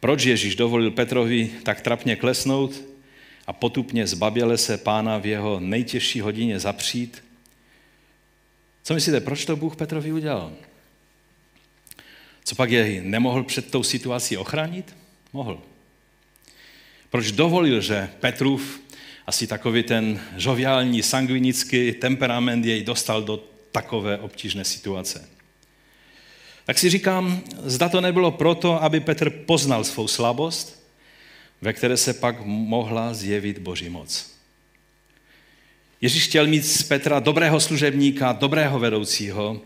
[0.00, 2.82] proč Ježíš dovolil Petrovi tak trapně klesnout
[3.46, 7.24] a potupně zbaběle se pána v jeho nejtěžší hodině zapřít,
[8.82, 10.52] co myslíte, proč to Bůh Petrovi udělal?
[12.50, 14.96] Co pak je nemohl před tou situací ochránit?
[15.32, 15.60] Mohl.
[17.10, 18.80] Proč dovolil, že Petrův,
[19.26, 25.28] asi takový ten žoviální, sangvinický temperament jej dostal do takové obtížné situace?
[26.64, 30.86] Tak si říkám, zda to nebylo proto, aby Petr poznal svou slabost,
[31.60, 34.34] ve které se pak mohla zjevit Boží moc.
[36.00, 39.60] Ježíš chtěl mít z Petra dobrého služebníka, dobrého vedoucího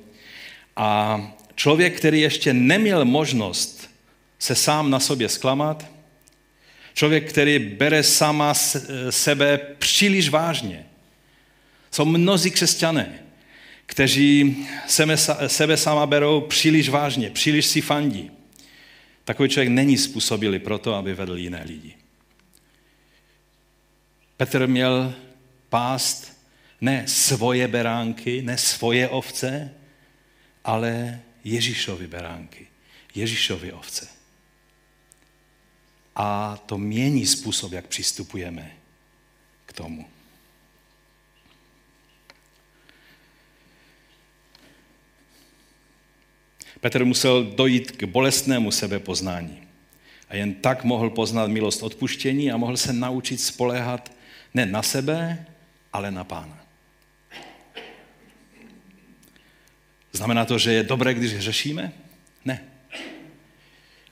[0.76, 1.20] a
[1.54, 3.90] člověk, který ještě neměl možnost
[4.38, 5.86] se sám na sobě zklamat,
[6.94, 8.54] člověk, který bere sama
[9.10, 10.86] sebe příliš vážně.
[11.90, 13.18] Jsou mnozí křesťané,
[13.86, 14.66] kteří
[15.46, 18.30] sebe, sama berou příliš vážně, příliš si fandí.
[19.24, 21.94] Takový člověk není způsobilý pro to, aby vedl jiné lidi.
[24.36, 25.14] Petr měl
[25.68, 26.46] pást
[26.80, 29.70] ne svoje beránky, ne svoje ovce,
[30.64, 32.66] ale Ježíšovi beránky,
[33.14, 34.08] Ježíšovi ovce.
[36.16, 38.76] A to mění způsob, jak přistupujeme
[39.66, 40.08] k tomu.
[46.80, 49.68] Petr musel dojít k bolestnému sebepoznání.
[50.28, 54.12] A jen tak mohl poznat milost odpuštění a mohl se naučit spoléhat
[54.54, 55.46] ne na sebe,
[55.92, 56.63] ale na pána.
[60.14, 61.92] Znamená to, že je dobré, když řešíme?
[62.44, 62.64] Ne.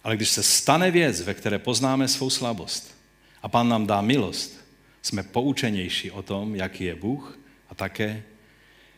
[0.04, 2.98] Ale když se stane věc, ve které poznáme svou slabost
[3.42, 4.64] a Pán nám dá milost,
[5.02, 7.38] jsme poučenější o tom, jaký je Bůh
[7.68, 8.22] a také,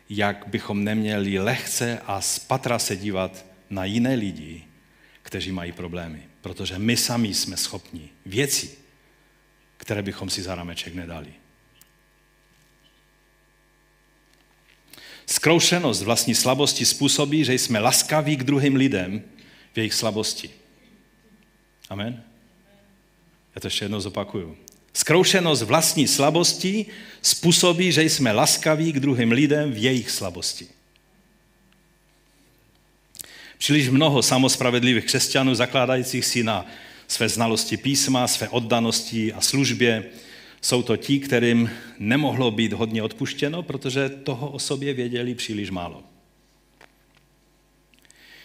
[0.08, 4.64] jak bychom neměli lehce a spatra se dívat na jiné lidi,
[5.22, 6.22] kteří mají problémy.
[6.40, 8.70] Protože my sami jsme schopni věci,
[9.76, 11.34] které bychom si za rameček nedali.
[15.26, 19.22] Zkroušenost vlastní slabosti způsobí, že jsme laskaví k druhým lidem
[19.72, 20.50] v jejich slabosti.
[21.88, 22.22] Amen?
[23.54, 24.56] Já to ještě jednou zopakuju.
[24.92, 26.86] Zkroušenost vlastní slabosti
[27.22, 30.66] způsobí, že jsme laskaví k druhým lidem v jejich slabosti.
[33.58, 36.66] Příliš mnoho samospravedlivých křesťanů zakládajících si na
[37.08, 40.04] své znalosti písma, své oddanosti a službě,
[40.64, 46.02] jsou to ti, kterým nemohlo být hodně odpuštěno, protože toho o sobě věděli příliš málo.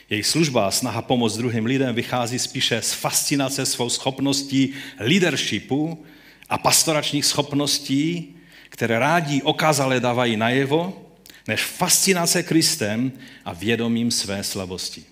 [0.09, 6.05] Jejich služba a snaha pomoct druhým lidem vychází spíše z fascinace svou schopností leadershipu
[6.49, 8.35] a pastoračních schopností,
[8.69, 11.11] které rádi okázale dávají najevo,
[11.47, 13.11] než fascinace Kristem
[13.45, 15.03] a vědomím své slabosti.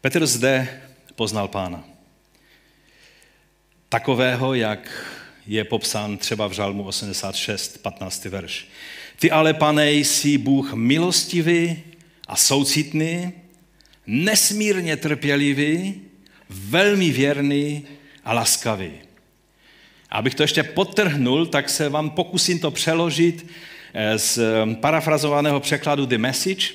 [0.00, 0.80] Petr zde
[1.14, 1.91] poznal pána.
[3.92, 5.06] Takového, jak
[5.46, 8.24] je popsán třeba v Žalmu 86, 15.
[8.24, 8.68] verš.
[9.18, 11.82] Ty ale, pane, jsi Bůh milostivý
[12.28, 13.32] a soucitný,
[14.06, 16.00] nesmírně trpělivý,
[16.50, 17.84] velmi věrný
[18.24, 18.92] a laskavý.
[20.10, 23.46] Abych to ještě potrhnul, tak se vám pokusím to přeložit
[23.94, 26.66] eh, z eh, parafrazovaného překladu The Message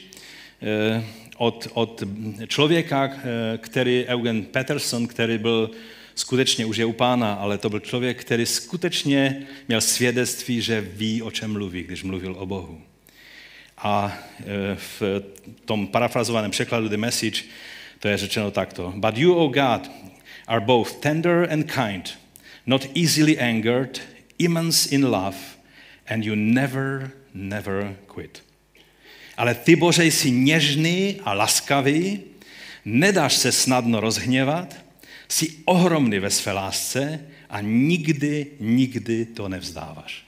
[0.62, 1.04] eh,
[1.38, 2.04] od, od
[2.48, 3.12] člověka,
[3.58, 5.72] který Eugen Peterson, který byl
[6.18, 11.22] skutečně už je u pána, ale to byl člověk, který skutečně měl svědectví, že ví,
[11.22, 12.82] o čem mluví, když mluvil o Bohu.
[13.78, 14.18] A
[14.76, 15.02] v
[15.66, 17.44] tom parafrazovaném překladu The Message
[18.00, 18.94] to je řečeno takto.
[18.96, 19.92] But you, O God,
[20.48, 22.20] are both tender and kind,
[22.66, 24.02] not easily angered,
[24.40, 25.38] immense in love,
[26.08, 28.44] and you never, never quit.
[29.38, 32.20] Ale ty, Bože, jsi něžný a laskavý,
[32.86, 34.87] nedáš se snadno rozhněvat,
[35.30, 40.26] jsi ohromný ve své lásce a nikdy, nikdy to nevzdáváš.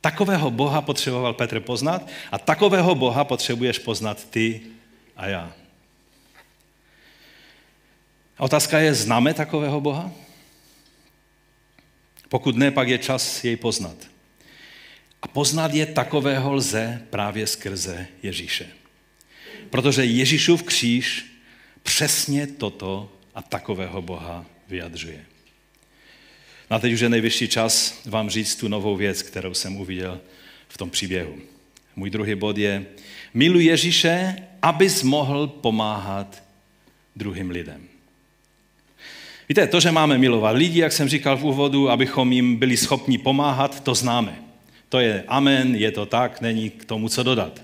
[0.00, 4.60] Takového Boha potřeboval Petr poznat a takového Boha potřebuješ poznat ty
[5.16, 5.52] a já.
[8.38, 10.12] A otázka je, známe takového Boha?
[12.28, 13.96] Pokud ne, pak je čas jej poznat.
[15.22, 18.68] A poznat je takového lze právě skrze Ježíše.
[19.70, 21.26] Protože Ježíšův kříž
[21.82, 25.24] přesně toto a takového Boha vyjadřuje.
[26.70, 30.20] A teď už je nejvyšší čas vám říct tu novou věc, kterou jsem uviděl
[30.68, 31.38] v tom příběhu.
[31.96, 32.86] Můj druhý bod je,
[33.34, 36.42] miluj Ježíše, abys mohl pomáhat
[37.16, 37.82] druhým lidem.
[39.48, 43.18] Víte, to, že máme milovat lidi, jak jsem říkal v úvodu, abychom jim byli schopni
[43.18, 44.38] pomáhat, to známe.
[44.88, 47.62] To je amen, je to tak, není k tomu co dodat.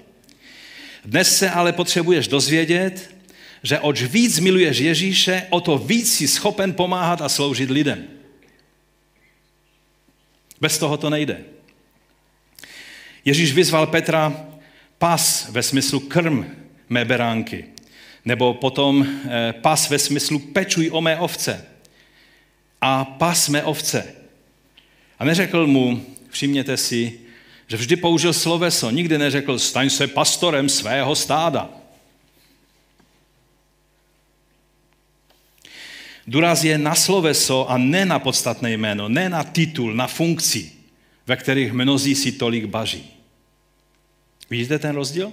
[1.04, 3.14] Dnes se ale potřebuješ dozvědět,
[3.62, 8.08] že oč víc miluješ Ježíše, o to víc jsi schopen pomáhat a sloužit lidem.
[10.60, 11.44] Bez toho to nejde.
[13.24, 14.46] Ježíš vyzval Petra
[14.98, 16.56] pas ve smyslu krm
[16.88, 17.64] mé beránky,
[18.24, 21.66] nebo potom eh, pas ve smyslu pečuj o mé ovce
[22.80, 24.14] a pas mé ovce.
[25.18, 27.20] A neřekl mu, všimněte si,
[27.68, 31.79] že vždy použil sloveso, nikdy neřekl, staň se pastorem svého stáda.
[36.30, 40.72] Důraz je na sloveso a ne na podstatné jméno, ne na titul, na funkci,
[41.26, 43.10] ve kterých mnozí si tolik baží.
[44.50, 45.32] Vidíte ten rozdíl?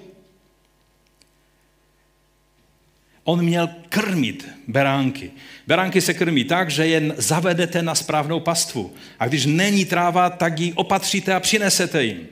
[3.23, 5.31] On měl krmit beránky.
[5.67, 8.93] Beránky se krmí tak, že jen zavedete na správnou pastvu.
[9.19, 12.27] A když není tráva, tak ji opatříte a přinesete jim.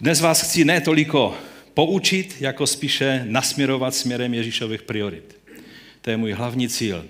[0.00, 5.36] Dnes vás chci ne toliko poučit, jako spíše nasměrovat směrem Ježíšových priorit.
[6.00, 7.06] To je můj hlavní cíl.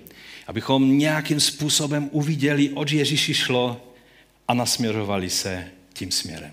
[0.47, 3.93] Abychom nějakým způsobem uviděli, oč Ježíši šlo
[4.47, 6.51] a nasměrovali se tím směrem.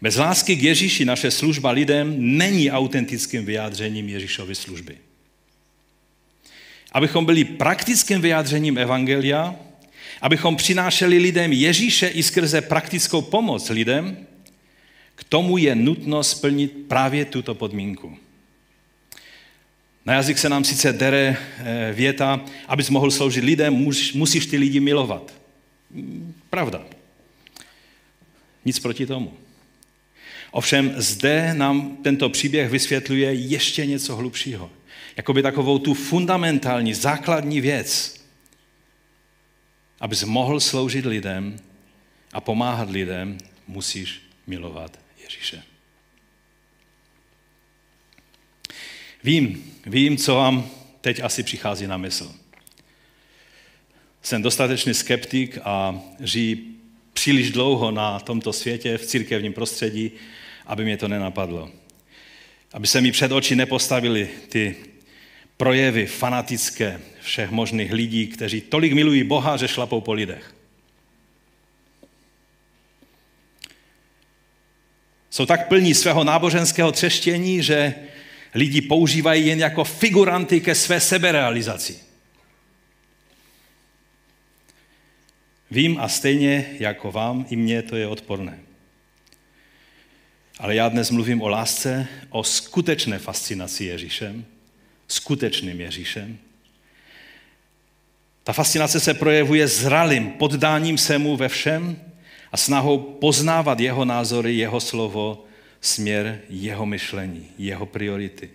[0.00, 4.98] Bez lásky k Ježíši naše služba lidem není autentickým vyjádřením Ježíšovy služby.
[6.92, 9.54] Abychom byli praktickým vyjádřením Evangelia,
[10.22, 14.26] abychom přinášeli lidem Ježíše i skrze praktickou pomoc lidem,
[15.18, 18.18] k tomu je nutno splnit právě tuto podmínku.
[20.06, 24.80] Na jazyk se nám sice dere eh, věta, abys mohl sloužit lidem, musíš ty lidi
[24.80, 25.34] milovat.
[26.50, 26.84] Pravda.
[28.64, 29.32] Nic proti tomu.
[30.50, 34.70] Ovšem zde nám tento příběh vysvětluje ještě něco hlubšího.
[35.16, 38.20] Jakoby takovou tu fundamentální, základní věc,
[40.00, 41.56] abys mohl sloužit lidem
[42.32, 45.62] a pomáhat lidem, musíš milovat Ježíše.
[49.24, 52.34] Vím, vím, co vám teď asi přichází na mysl.
[54.22, 56.76] Jsem dostatečný skeptik a žijí
[57.12, 60.10] příliš dlouho na tomto světě, v církevním prostředí,
[60.66, 61.70] aby mě to nenapadlo.
[62.72, 64.76] Aby se mi před oči nepostavili ty
[65.56, 70.57] projevy fanatické všech možných lidí, kteří tolik milují Boha, že šlapou po lidech.
[75.38, 77.94] Jsou tak plní svého náboženského třeštění, že
[78.54, 81.98] lidi používají jen jako figuranty ke své seberealizaci.
[85.70, 88.58] Vím a stejně jako vám, i mně to je odporné.
[90.58, 94.44] Ale já dnes mluvím o lásce, o skutečné fascinaci Ježíšem,
[95.08, 96.38] skutečným Ježíšem.
[98.44, 102.07] Ta fascinace se projevuje zralým poddáním se mu ve všem
[102.52, 105.44] a snahou poznávat jeho názory, jeho slovo,
[105.80, 108.50] směr jeho myšlení, jeho priority.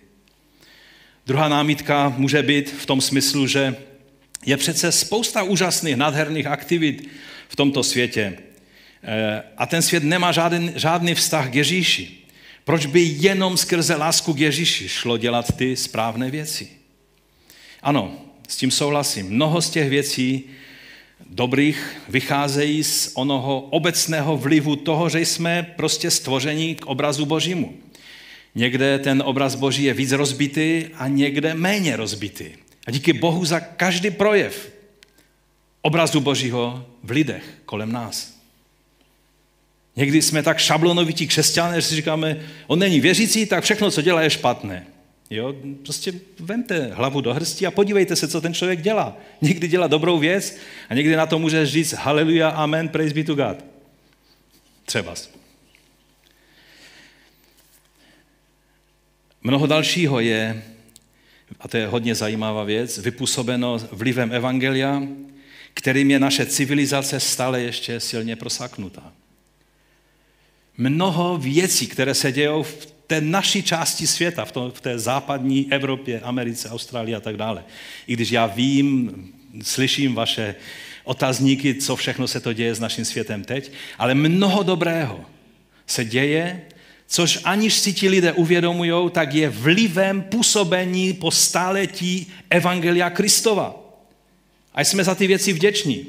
[1.26, 3.76] Druhá námítka může být v tom smyslu, že
[4.46, 7.08] Je přece spousta úžasných, nádherných aktivit
[7.48, 8.38] v tomto světě.
[9.02, 12.18] Eh, a ten svět nemá žádný, žádný vztah k Ježíši.
[12.64, 16.68] Proč by jenom skrze lásku k Ježíši šlo dělat ty správné věci?
[17.82, 18.12] Ano,
[18.48, 19.26] s tím souhlasím.
[19.26, 20.44] Mnoho z těch věcí
[21.30, 27.74] dobrých vycházejí z onoho obecného vlivu toho, že jsme prostě stvoření k obrazu Božímu.
[28.54, 32.44] Někde ten obraz Boží je víc rozbitý a někde méně rozbitý.
[32.86, 34.72] A díky Bohu za každý projev
[35.82, 38.34] obrazu Božího v lidech kolem nás.
[39.96, 44.22] Někdy jsme tak šablonovití křesťané, že si říkáme, on není věřící, tak všechno, co dělá,
[44.22, 44.86] je špatné.
[45.30, 45.54] Jo?
[45.82, 49.16] Prostě vemte hlavu do hrsti a podívejte se, co ten člověk dělá.
[49.40, 50.56] Někdy dělá dobrou věc
[50.88, 53.64] a někdy na to může říct haleluja, amen, praise be to God.
[54.84, 55.14] Třeba.
[59.42, 60.62] Mnoho dalšího je,
[61.60, 65.02] a to je hodně zajímavá věc, vypůsobeno vlivem Evangelia,
[65.74, 69.12] kterým je naše civilizace stále ještě silně prosaknutá.
[70.76, 75.72] Mnoho věcí, které se dějou v té naší části světa, v, tom, v té západní
[75.72, 77.64] Evropě, Americe, Austrálii a tak dále.
[78.06, 79.12] I když já vím,
[79.62, 80.54] slyším vaše
[81.04, 85.24] otazníky, co všechno se to děje s naším světem teď, ale mnoho dobrého
[85.86, 86.62] se děje,
[87.06, 93.74] což aniž si ti lidé uvědomují, tak je vlivem působení po stáletí Evangelia Kristova.
[94.74, 96.06] A jsme za ty věci vděční.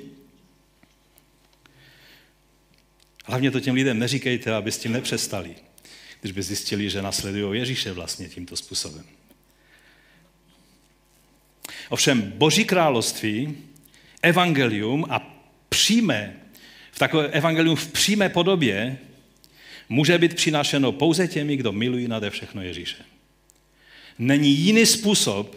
[3.26, 5.65] Hlavně to těm lidem neříkejte, aby s tím nepřestali
[6.26, 9.04] když by zjistili, že nasledují Ježíše vlastně tímto způsobem.
[11.90, 13.58] Ovšem, Boží království,
[14.22, 16.36] evangelium a přímé,
[16.92, 18.98] v takové evangelium v přímé podobě
[19.90, 23.04] může být přinášeno pouze těmi, kdo milují nade všechno Ježíše.
[24.20, 25.56] Není jiný způsob,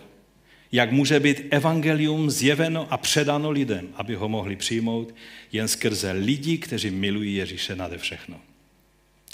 [0.73, 5.15] jak může být evangelium zjeveno a předáno lidem, aby ho mohli přijmout,
[5.53, 8.41] jen skrze lidi, kteří milují Ježíše nade všechno.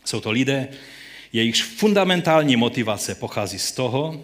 [0.04, 0.68] Jsou to lidé,
[1.34, 4.20] jejichž fundamentální motivace pochází z toho,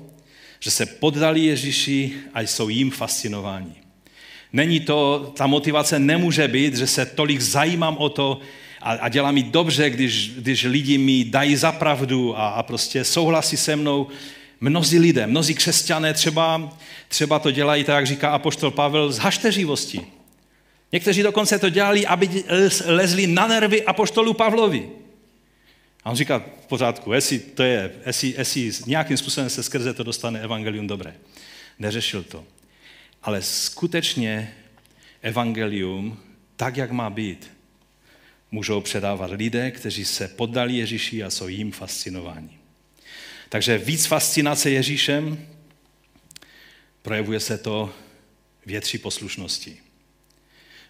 [0.60, 3.74] že se poddali Ježíši a jsou jim fascinováni.
[4.52, 8.40] Není to, ta motivace nemůže být, že se tolik zajímám o to
[8.80, 13.04] a, a dělá mi dobře, když, když lidi mi dají za pravdu a, a prostě
[13.04, 14.06] souhlasí se mnou.
[14.60, 16.76] Mnozí lidé, mnozí křesťané třeba,
[17.08, 20.00] třeba to dělají tak, jak říká apoštol Pavel, z hašteřivosti.
[20.92, 22.44] Někteří dokonce to dělali, aby
[22.86, 24.99] lezli na nervy apoštolu Pavlovi.
[26.04, 30.02] A on říká, v pořádku, jestli to je, jestli, jestli nějakým způsobem se skrze to
[30.02, 31.16] dostane evangelium dobré.
[31.78, 32.44] Neřešil to.
[33.22, 34.54] Ale skutečně
[35.22, 36.18] evangelium,
[36.56, 37.50] tak, jak má být,
[38.50, 42.58] můžou předávat lidé, kteří se poddali Ježíši a jsou jim fascinováni.
[43.48, 45.46] Takže víc fascinace Ježíšem,
[47.02, 47.94] projevuje se to
[48.66, 49.76] větší poslušnosti,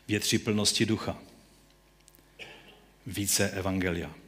[0.09, 1.19] větší plnosti ducha,
[3.07, 4.20] více evangelia.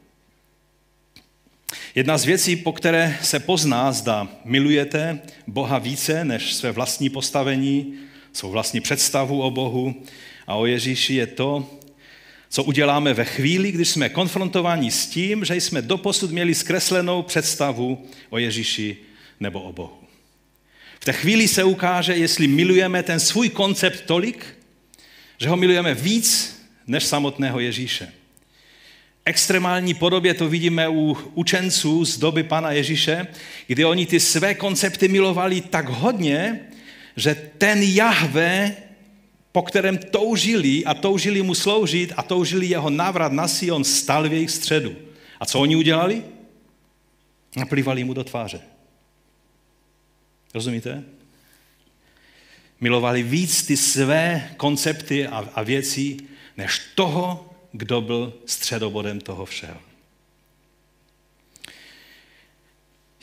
[1.95, 7.93] Jedna z věcí, po které se pozná, zda milujete Boha více než své vlastní postavení,
[8.33, 9.95] svou vlastní představu o Bohu
[10.47, 11.69] a o Ježíši, je to,
[12.49, 18.07] co uděláme ve chvíli, když jsme konfrontováni s tím, že jsme doposud měli zkreslenou představu
[18.29, 18.97] o Ježíši
[19.39, 19.97] nebo o Bohu.
[20.99, 24.45] V té chvíli se ukáže, jestli milujeme ten svůj koncept tolik,
[25.37, 28.11] že ho milujeme víc než samotného Ježíše
[29.25, 33.27] extrémální podobě to vidíme u učenců z doby Pana Ježíše,
[33.67, 36.59] kdy oni ty své koncepty milovali tak hodně,
[37.15, 38.75] že ten Jahve,
[39.51, 44.33] po kterém toužili a toužili mu sloužit a toužili jeho návrat na Sion, stal v
[44.33, 44.95] jejich středu.
[45.39, 46.23] A co oni udělali?
[47.55, 48.61] Naplývali mu do tváře.
[50.53, 51.03] Rozumíte?
[52.81, 56.17] Milovali víc ty své koncepty a, a věci,
[56.57, 59.77] než toho, kdo byl středobodem toho všeho.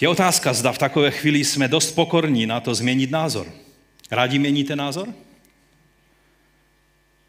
[0.00, 3.46] Je otázka, zda v takové chvíli jsme dost pokorní na to změnit názor.
[4.10, 5.08] Rádi měníte názor?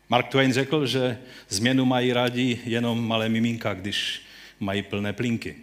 [0.10, 1.18] Mark Twain řekl, že
[1.50, 4.22] změnu mají rádi jenom malé miminka, když
[4.60, 5.56] mají plné plinky.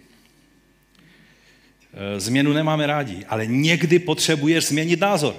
[1.93, 5.35] E, změnu nemáme rádi, ale někdy potřebuješ změnit názor.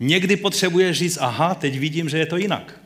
[0.00, 2.81] Někdy potřebuješ říct, aha, teď vidím, že je to jinak.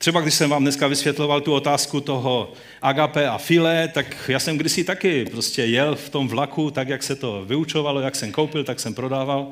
[0.00, 4.58] Třeba když jsem vám dneska vysvětloval tu otázku toho agape a file, tak já jsem
[4.58, 8.64] kdysi taky prostě jel v tom vlaku, tak jak se to vyučovalo, jak jsem koupil,
[8.64, 9.48] tak jsem prodával.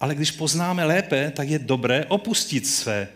[0.00, 3.08] Ale když poznáme lépe, tak je dobré opustit své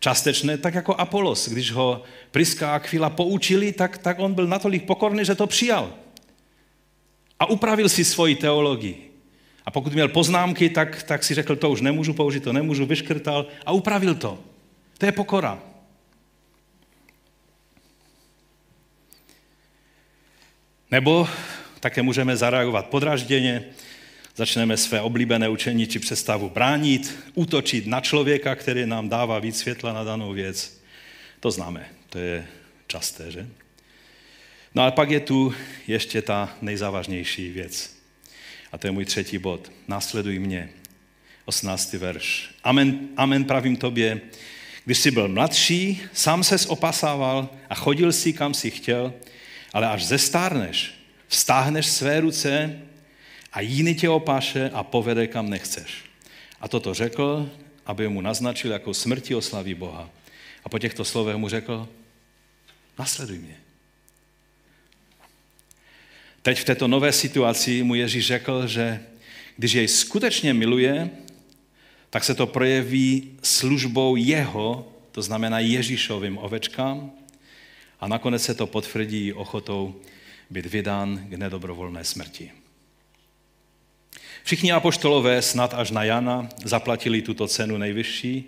[0.00, 1.48] částečné, tak jako Apolos.
[1.48, 5.92] Když ho Priska a Aquila poučili, tak, tak on byl natolik pokorný, že to přijal.
[7.40, 9.10] A upravil si svoji teologii.
[9.66, 13.46] A pokud měl poznámky, tak, tak si řekl, to už nemůžu použít, to nemůžu, vyškrtal
[13.66, 14.38] a upravil to.
[14.98, 15.58] To je pokora.
[20.90, 21.28] Nebo
[21.80, 23.64] také můžeme zareagovat podražděně,
[24.36, 29.92] začneme své oblíbené učení či představu bránit, útočit na člověka, který nám dává víc světla
[29.92, 30.80] na danou věc.
[31.40, 32.46] To známe, to je
[32.86, 33.46] časté, že?
[34.74, 35.54] No ale pak je tu
[35.86, 37.96] ještě ta nejzávažnější věc.
[38.72, 39.72] A to je můj třetí bod.
[39.88, 40.68] Následuj mě.
[41.44, 41.92] 18.
[41.92, 42.50] verš.
[42.64, 44.20] Amen, amen pravím tobě,
[44.84, 49.14] když jsi byl mladší, sám ses opasával a chodil si, kam si chtěl,
[49.72, 50.94] ale až zestárneš,
[51.28, 52.80] vztáhneš své ruce
[53.52, 56.04] a jiný tě opáše a povede, kam nechceš.
[56.60, 57.50] A toto řekl,
[57.86, 60.10] aby mu naznačil, jako smrti oslaví Boha.
[60.64, 61.88] A po těchto slovech mu řekl,
[62.98, 63.56] nasleduj mě.
[66.42, 69.00] Teď v této nové situaci mu Ježíš řekl, že
[69.56, 71.10] když jej skutečně miluje,
[72.10, 77.10] tak se to projeví službou jeho, to znamená Ježíšovým ovečkám,
[78.00, 79.94] a nakonec se to potvrdí ochotou
[80.50, 82.52] být vydán k nedobrovolné smrti.
[84.44, 88.44] Všichni apoštolové, snad až na Jana, zaplatili tuto cenu nejvyšší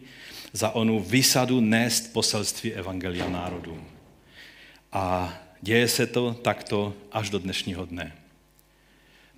[0.53, 3.85] za onu výsadu nést poselství Evangelia národům.
[4.93, 8.17] A děje se to takto až do dnešního dne.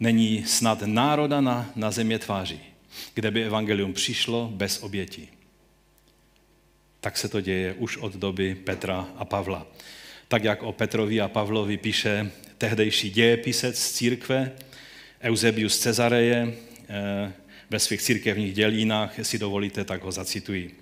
[0.01, 2.61] Není snad národa na, na země tváří,
[3.15, 5.29] kde by evangelium přišlo bez oběti.
[7.01, 9.67] Tak se to děje už od doby Petra a Pavla.
[10.33, 14.53] Tak jak o Petrovi a Pavlovi píše tehdejší dějepisec z církve,
[15.23, 16.55] Eusebius Cezareje,
[16.89, 17.33] eh,
[17.71, 20.75] ve svých církevních dělínách, jestli dovolíte, tak ho zacituji.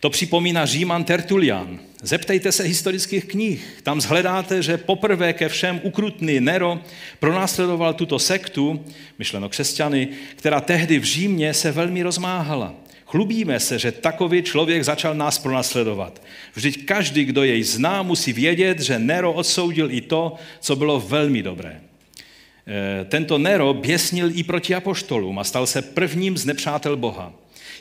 [0.00, 1.80] To připomíná Říman Tertulian.
[2.02, 3.80] Zeptejte se historických knih.
[3.82, 6.80] Tam zhledáte, že poprvé ke všem ukrutný Nero
[7.18, 8.84] pronásledoval tuto sektu,
[9.18, 12.74] myšleno křesťany, která tehdy v Římě se velmi rozmáhala.
[13.12, 16.22] Chlubíme se, že takový člověk začal nás pronásledovat.
[16.54, 21.42] Vždyť každý, kdo jej zná, musí vědět, že Nero odsoudil i to, co bylo velmi
[21.42, 21.80] dobré.
[21.80, 27.32] E, tento Nero běsnil i proti apoštolům a stal se prvním z nepřátel Boha.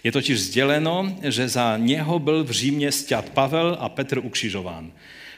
[0.04, 4.92] Je totiž sděleno, že za něho byl v Římě stět Pavel a Petr ukřižován.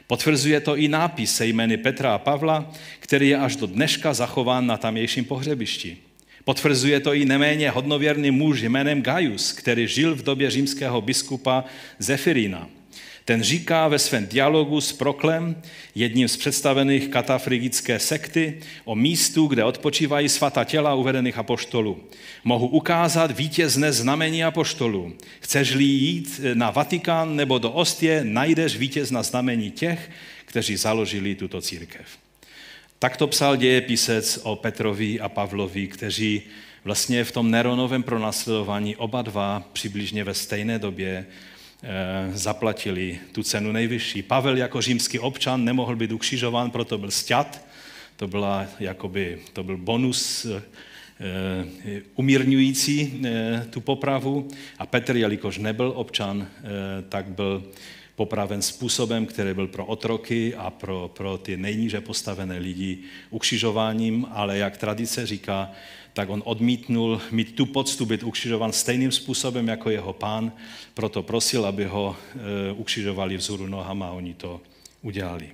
[0.08, 4.68] Potvrzuje to i nápis se jmény Petra a Pavla, který je až do dneška zachován
[4.68, 5.98] na tamějším pohřebišti.
[6.46, 11.64] Potvrzuje to i neméně hodnověrný muž jménem Gaius, který žil v době římského biskupa
[12.00, 12.70] Zefirína.
[13.26, 15.62] Ten říká ve svém dialogu s Proklem,
[15.96, 22.04] jedním z představených katafrigické sekty, o místu, kde odpočívají svatá těla uvedených apoštolů.
[22.44, 25.14] Mohu ukázat vítězné znamení apoštolů.
[25.40, 30.10] Chceš-li jít na Vatikán nebo do Ostie, najdeš vítězná znamení těch,
[30.46, 32.23] kteří založili tuto církev.
[33.04, 36.42] Tak to psal dějepisec o Petrovi a Pavlovi, kteří
[36.84, 41.26] vlastně v tom Neronovém pronásledování oba dva přibližně ve stejné době
[41.86, 44.22] Eh, zaplatili tu cenu nejvyšší.
[44.22, 47.66] Pavel jako římský občan nemohl být ukřižován, proto byl sťat.
[48.16, 54.48] To, byla, jakoby, to byl bonus eh, umírňující eh, tu popravu.
[54.80, 56.48] A Petr, jelikož nebyl občan,
[57.10, 57.64] tak byl
[58.16, 62.98] popraven způsobem, který byl pro otroky a pro, pro ty nejníže postavené lidi
[63.30, 65.72] ukřižováním, ale jak tradice říká,
[66.14, 70.52] tak on odmítnul mít tu poctu být ukřižovan stejným způsobem jako jeho pán,
[70.94, 74.62] proto prosil, aby ho e, ukřižovali vzhůru nohama a oni to
[75.02, 75.50] udělali.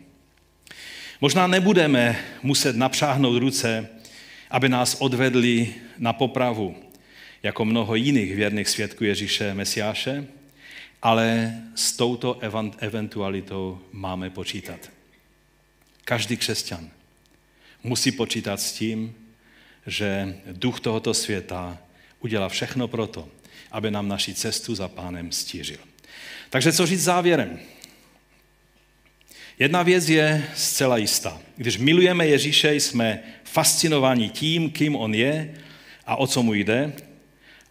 [1.22, 3.90] Možná nebudeme muset napřáhnout ruce,
[4.52, 6.76] aby nás odvedli na popravu,
[7.44, 10.28] jako mnoho jiných věrných svědků Ježíše Mesiáše,
[11.02, 12.40] ale s touto
[12.80, 14.90] eventualitou máme počítat.
[16.06, 16.90] Každý křesťan
[17.84, 19.16] musí počítat s tím,
[19.88, 21.78] že duch tohoto světa
[22.20, 23.28] udělá všechno proto,
[23.72, 25.80] aby nám naši cestu za pánem stížil.
[26.50, 27.60] Takže co říct závěrem?
[29.60, 31.42] Jedna věc je zcela jistá.
[31.56, 35.56] Když milujeme Ježíše, jsme fascinováni tím, kým on je
[36.06, 36.94] a o co mu jde,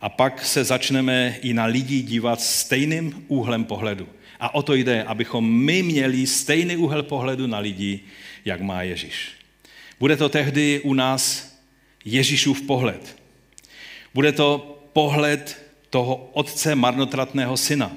[0.01, 4.09] a pak se začneme i na lidi dívat stejným úhlem pohledu.
[4.41, 8.01] A o to jde, abychom my měli stejný úhel pohledu na lidi,
[8.45, 9.31] jak má Ježíš.
[10.01, 11.53] Bude to tehdy u nás
[12.05, 13.17] Ježíšův pohled.
[14.15, 17.93] Bude to pohled toho otce marnotratného syna.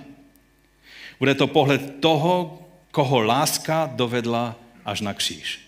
[1.19, 5.59] Bude to pohled toho, koho láska dovedla až na kříž.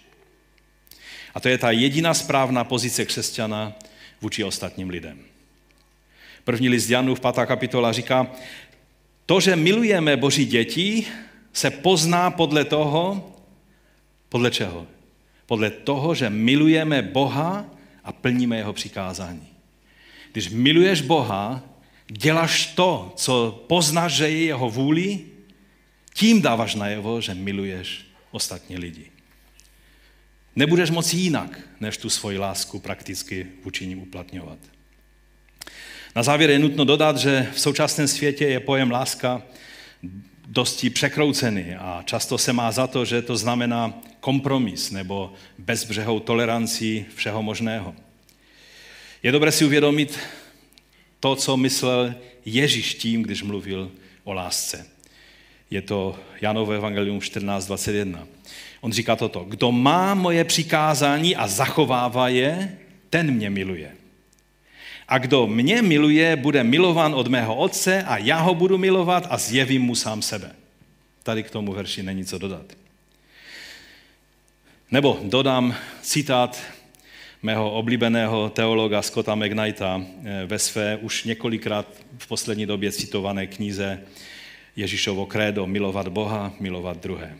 [1.33, 3.73] A to je ta jediná správná pozice křesťana
[4.21, 5.32] vůči ostatním lidem.
[6.43, 7.33] První list Janův, 5.
[7.45, 8.31] kapitola říká,
[9.25, 11.05] to, že milujeme Boží děti,
[11.53, 13.31] se pozná podle toho,
[14.29, 14.87] podle čeho?
[15.45, 17.65] Podle toho, že milujeme Boha
[18.03, 19.47] a plníme jeho přikázání.
[20.31, 21.63] Když miluješ Boha,
[22.07, 25.19] děláš to, co poznáš, že je jeho vůli,
[26.13, 29.11] tím dáváš najevo, že miluješ ostatní lidi.
[30.55, 34.72] Nebudeš moci jinak, než tu svoji lásku prakticky vůči ním uplatňovat.
[36.15, 39.41] Na závěr je nutno dodat, že v současném světě je pojem láska
[40.47, 47.05] dosti překroucený a často se má za to, že to znamená kompromis nebo bezbřehou toleranci
[47.15, 47.95] všeho možného.
[49.23, 50.19] Je dobré si uvědomit
[51.19, 53.91] to, co myslel Ježíš tím, když mluvil
[54.23, 54.85] o lásce.
[55.69, 58.27] Je to Janové evangelium 14.21.
[58.81, 62.77] On říká toto, kdo má moje přikázání a zachovává je,
[63.09, 64.02] ten mě miluje.
[65.13, 69.37] A kdo mě miluje, bude milován od mého otce a já ho budu milovat a
[69.37, 70.51] zjevím mu sám sebe.
[71.23, 72.65] Tady k tomu verši není co dodat.
[74.91, 76.61] Nebo dodám citát
[77.43, 81.87] mého oblíbeného teologa Scotta McKnighta eh, ve své už několikrát
[82.17, 84.01] v poslední době citované knize
[84.75, 87.37] Ježíšovo krédo milovat Boha, milovat druhé.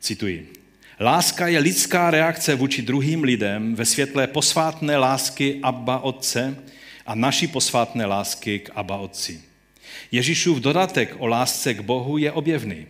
[0.00, 0.52] Cituji.
[1.00, 6.56] Láska je lidská reakce vůči druhým lidem ve světle posvátné lásky Abba Otce
[7.06, 9.40] a naší posvátné lásky k Abba Otci.
[10.12, 12.86] Ježíšův dodatek o lásce k Bohu je objevný.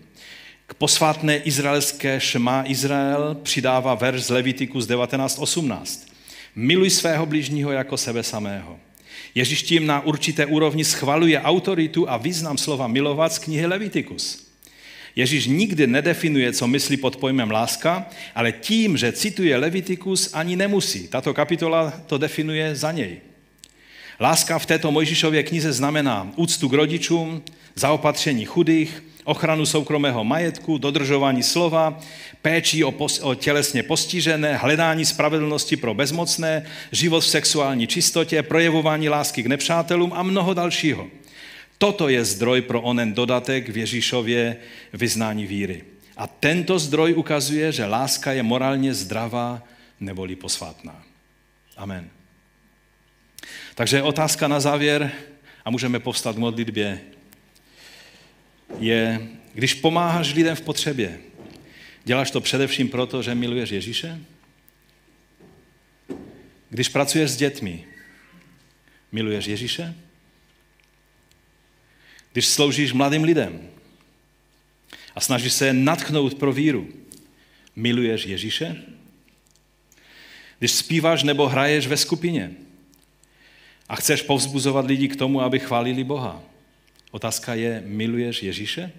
[0.67, 6.01] K posvátné izraelské šma Izrael přidává verš z Levitikus 19.18.
[6.55, 8.79] Miluj svého bližního jako sebe samého.
[9.35, 14.47] Ježíš tím na určité úrovni schvaluje autoritu a význam slova milovat z knihy Levitikus.
[15.17, 21.09] Ježíš nikdy nedefinuje, co myslí pod pojmem láska, ale tím, že cituje Levitikus, ani nemusí.
[21.09, 23.21] Tato kapitola to definuje za něj.
[24.21, 27.43] Láska v této Mojžišově knize znamená úctu k rodičům,
[27.75, 32.01] zaopatření chudých, ochranu soukromého majetku, dodržování slova,
[32.43, 39.09] péči o, pos- o tělesně postižené, hledání spravedlnosti pro bezmocné, život v sexuální čistotě, projevování
[39.09, 41.07] lásky k nepřátelům a mnoho dalšího.
[41.79, 44.57] Toto je zdroj pro onen dodatek v Ježíšově
[44.93, 45.85] vyznání víry.
[46.17, 49.63] A tento zdroj ukazuje, že láska je morálně zdravá
[50.01, 51.03] neboli posvátná.
[51.77, 52.14] Amen.
[53.75, 55.13] Takže otázka na závěr,
[55.65, 57.01] a můžeme povstat k modlitbě,
[58.79, 61.21] je, když pomáháš lidem v potřebě,
[62.05, 64.21] děláš to především proto, že miluješ Ježíše?
[66.71, 67.85] Když pracuješ s dětmi,
[69.13, 69.95] miluješ Ježíše?
[72.33, 73.69] Když sloužíš mladým lidem
[75.15, 76.89] a snažíš se natchnout pro víru,
[77.77, 78.77] miluješ Ježíše?
[80.59, 82.64] Když zpíváš nebo hraješ ve skupině
[83.89, 86.43] a chceš povzbuzovat lidi k tomu, aby chválili Boha,
[87.11, 88.93] otázka je, miluješ Ježíše?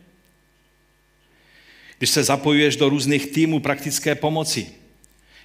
[1.98, 4.72] Když se zapojuješ do různých týmů praktické pomoci,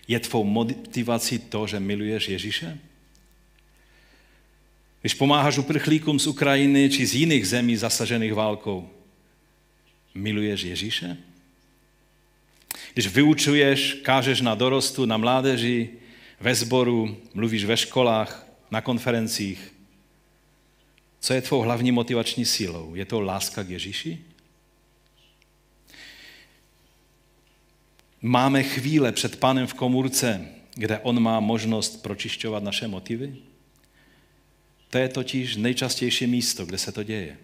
[0.08, 2.78] je tvou motivací to, že miluješ Ježíše?
[5.00, 8.88] Když pomáháš uprchlíkům z Ukrajiny či z jiných zemí zasažených válkou,
[10.14, 11.16] miluješ Ježíše?
[12.92, 15.88] Když vyučuješ, kážeš na dorostu, na mládeži,
[16.40, 19.74] ve sboru, mluvíš ve školách, na konferencích,
[21.20, 22.94] co je tvou hlavní motivační sílou?
[22.94, 24.18] Je to láska k Ježíši?
[28.22, 33.36] Máme chvíle před pánem v komůrce, kde on má možnost pročišťovat naše motivy?
[34.90, 37.38] To je totiž nejčastější místo, kde se to děje.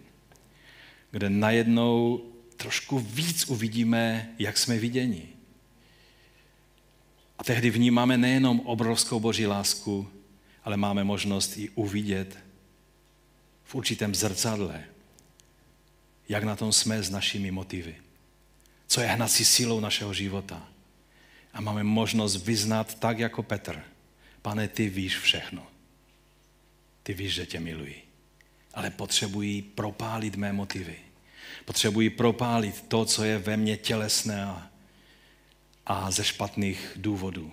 [1.10, 2.24] Kde najednou
[2.56, 5.28] trošku víc uvidíme, jak jsme viděni.
[7.38, 10.08] A tehdy vnímáme nejenom obrovskou boží lásku,
[10.66, 12.38] ale máme možnost i uvidět
[13.64, 14.84] v určitém zrcadle,
[16.28, 17.96] jak na tom jsme s našimi motivy.
[18.86, 20.68] Co je hnací sílou našeho života.
[21.52, 23.82] A máme možnost vyznat tak jako Petr.
[24.42, 25.66] Pane, ty víš všechno.
[27.02, 28.02] Ty víš, že tě miluji.
[28.74, 30.96] Ale potřebují propálit mé motivy.
[31.64, 34.70] Potřebují propálit to, co je ve mně tělesné a,
[35.86, 37.52] a ze špatných důvodů.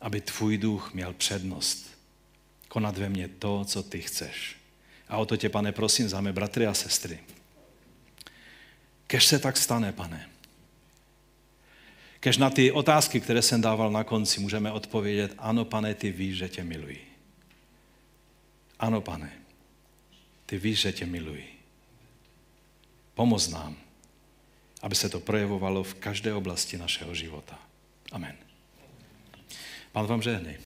[0.00, 1.91] Aby tvůj duch měl přednost.
[2.72, 4.56] Konat ve mně to, co ty chceš.
[5.08, 7.20] A o to tě, pane, prosím za mé bratry a sestry.
[9.06, 10.28] Kež se tak stane, pane.
[12.20, 16.36] Kež na ty otázky, které jsem dával na konci, můžeme odpovědět, ano, pane, ty víš,
[16.36, 17.12] že tě miluji.
[18.78, 19.32] Ano, pane,
[20.46, 21.60] ty víš, že tě miluji.
[23.14, 23.76] Pomoz nám,
[24.82, 27.58] aby se to projevovalo v každé oblasti našeho života.
[28.12, 28.36] Amen.
[29.92, 30.58] Pán vám žehnej.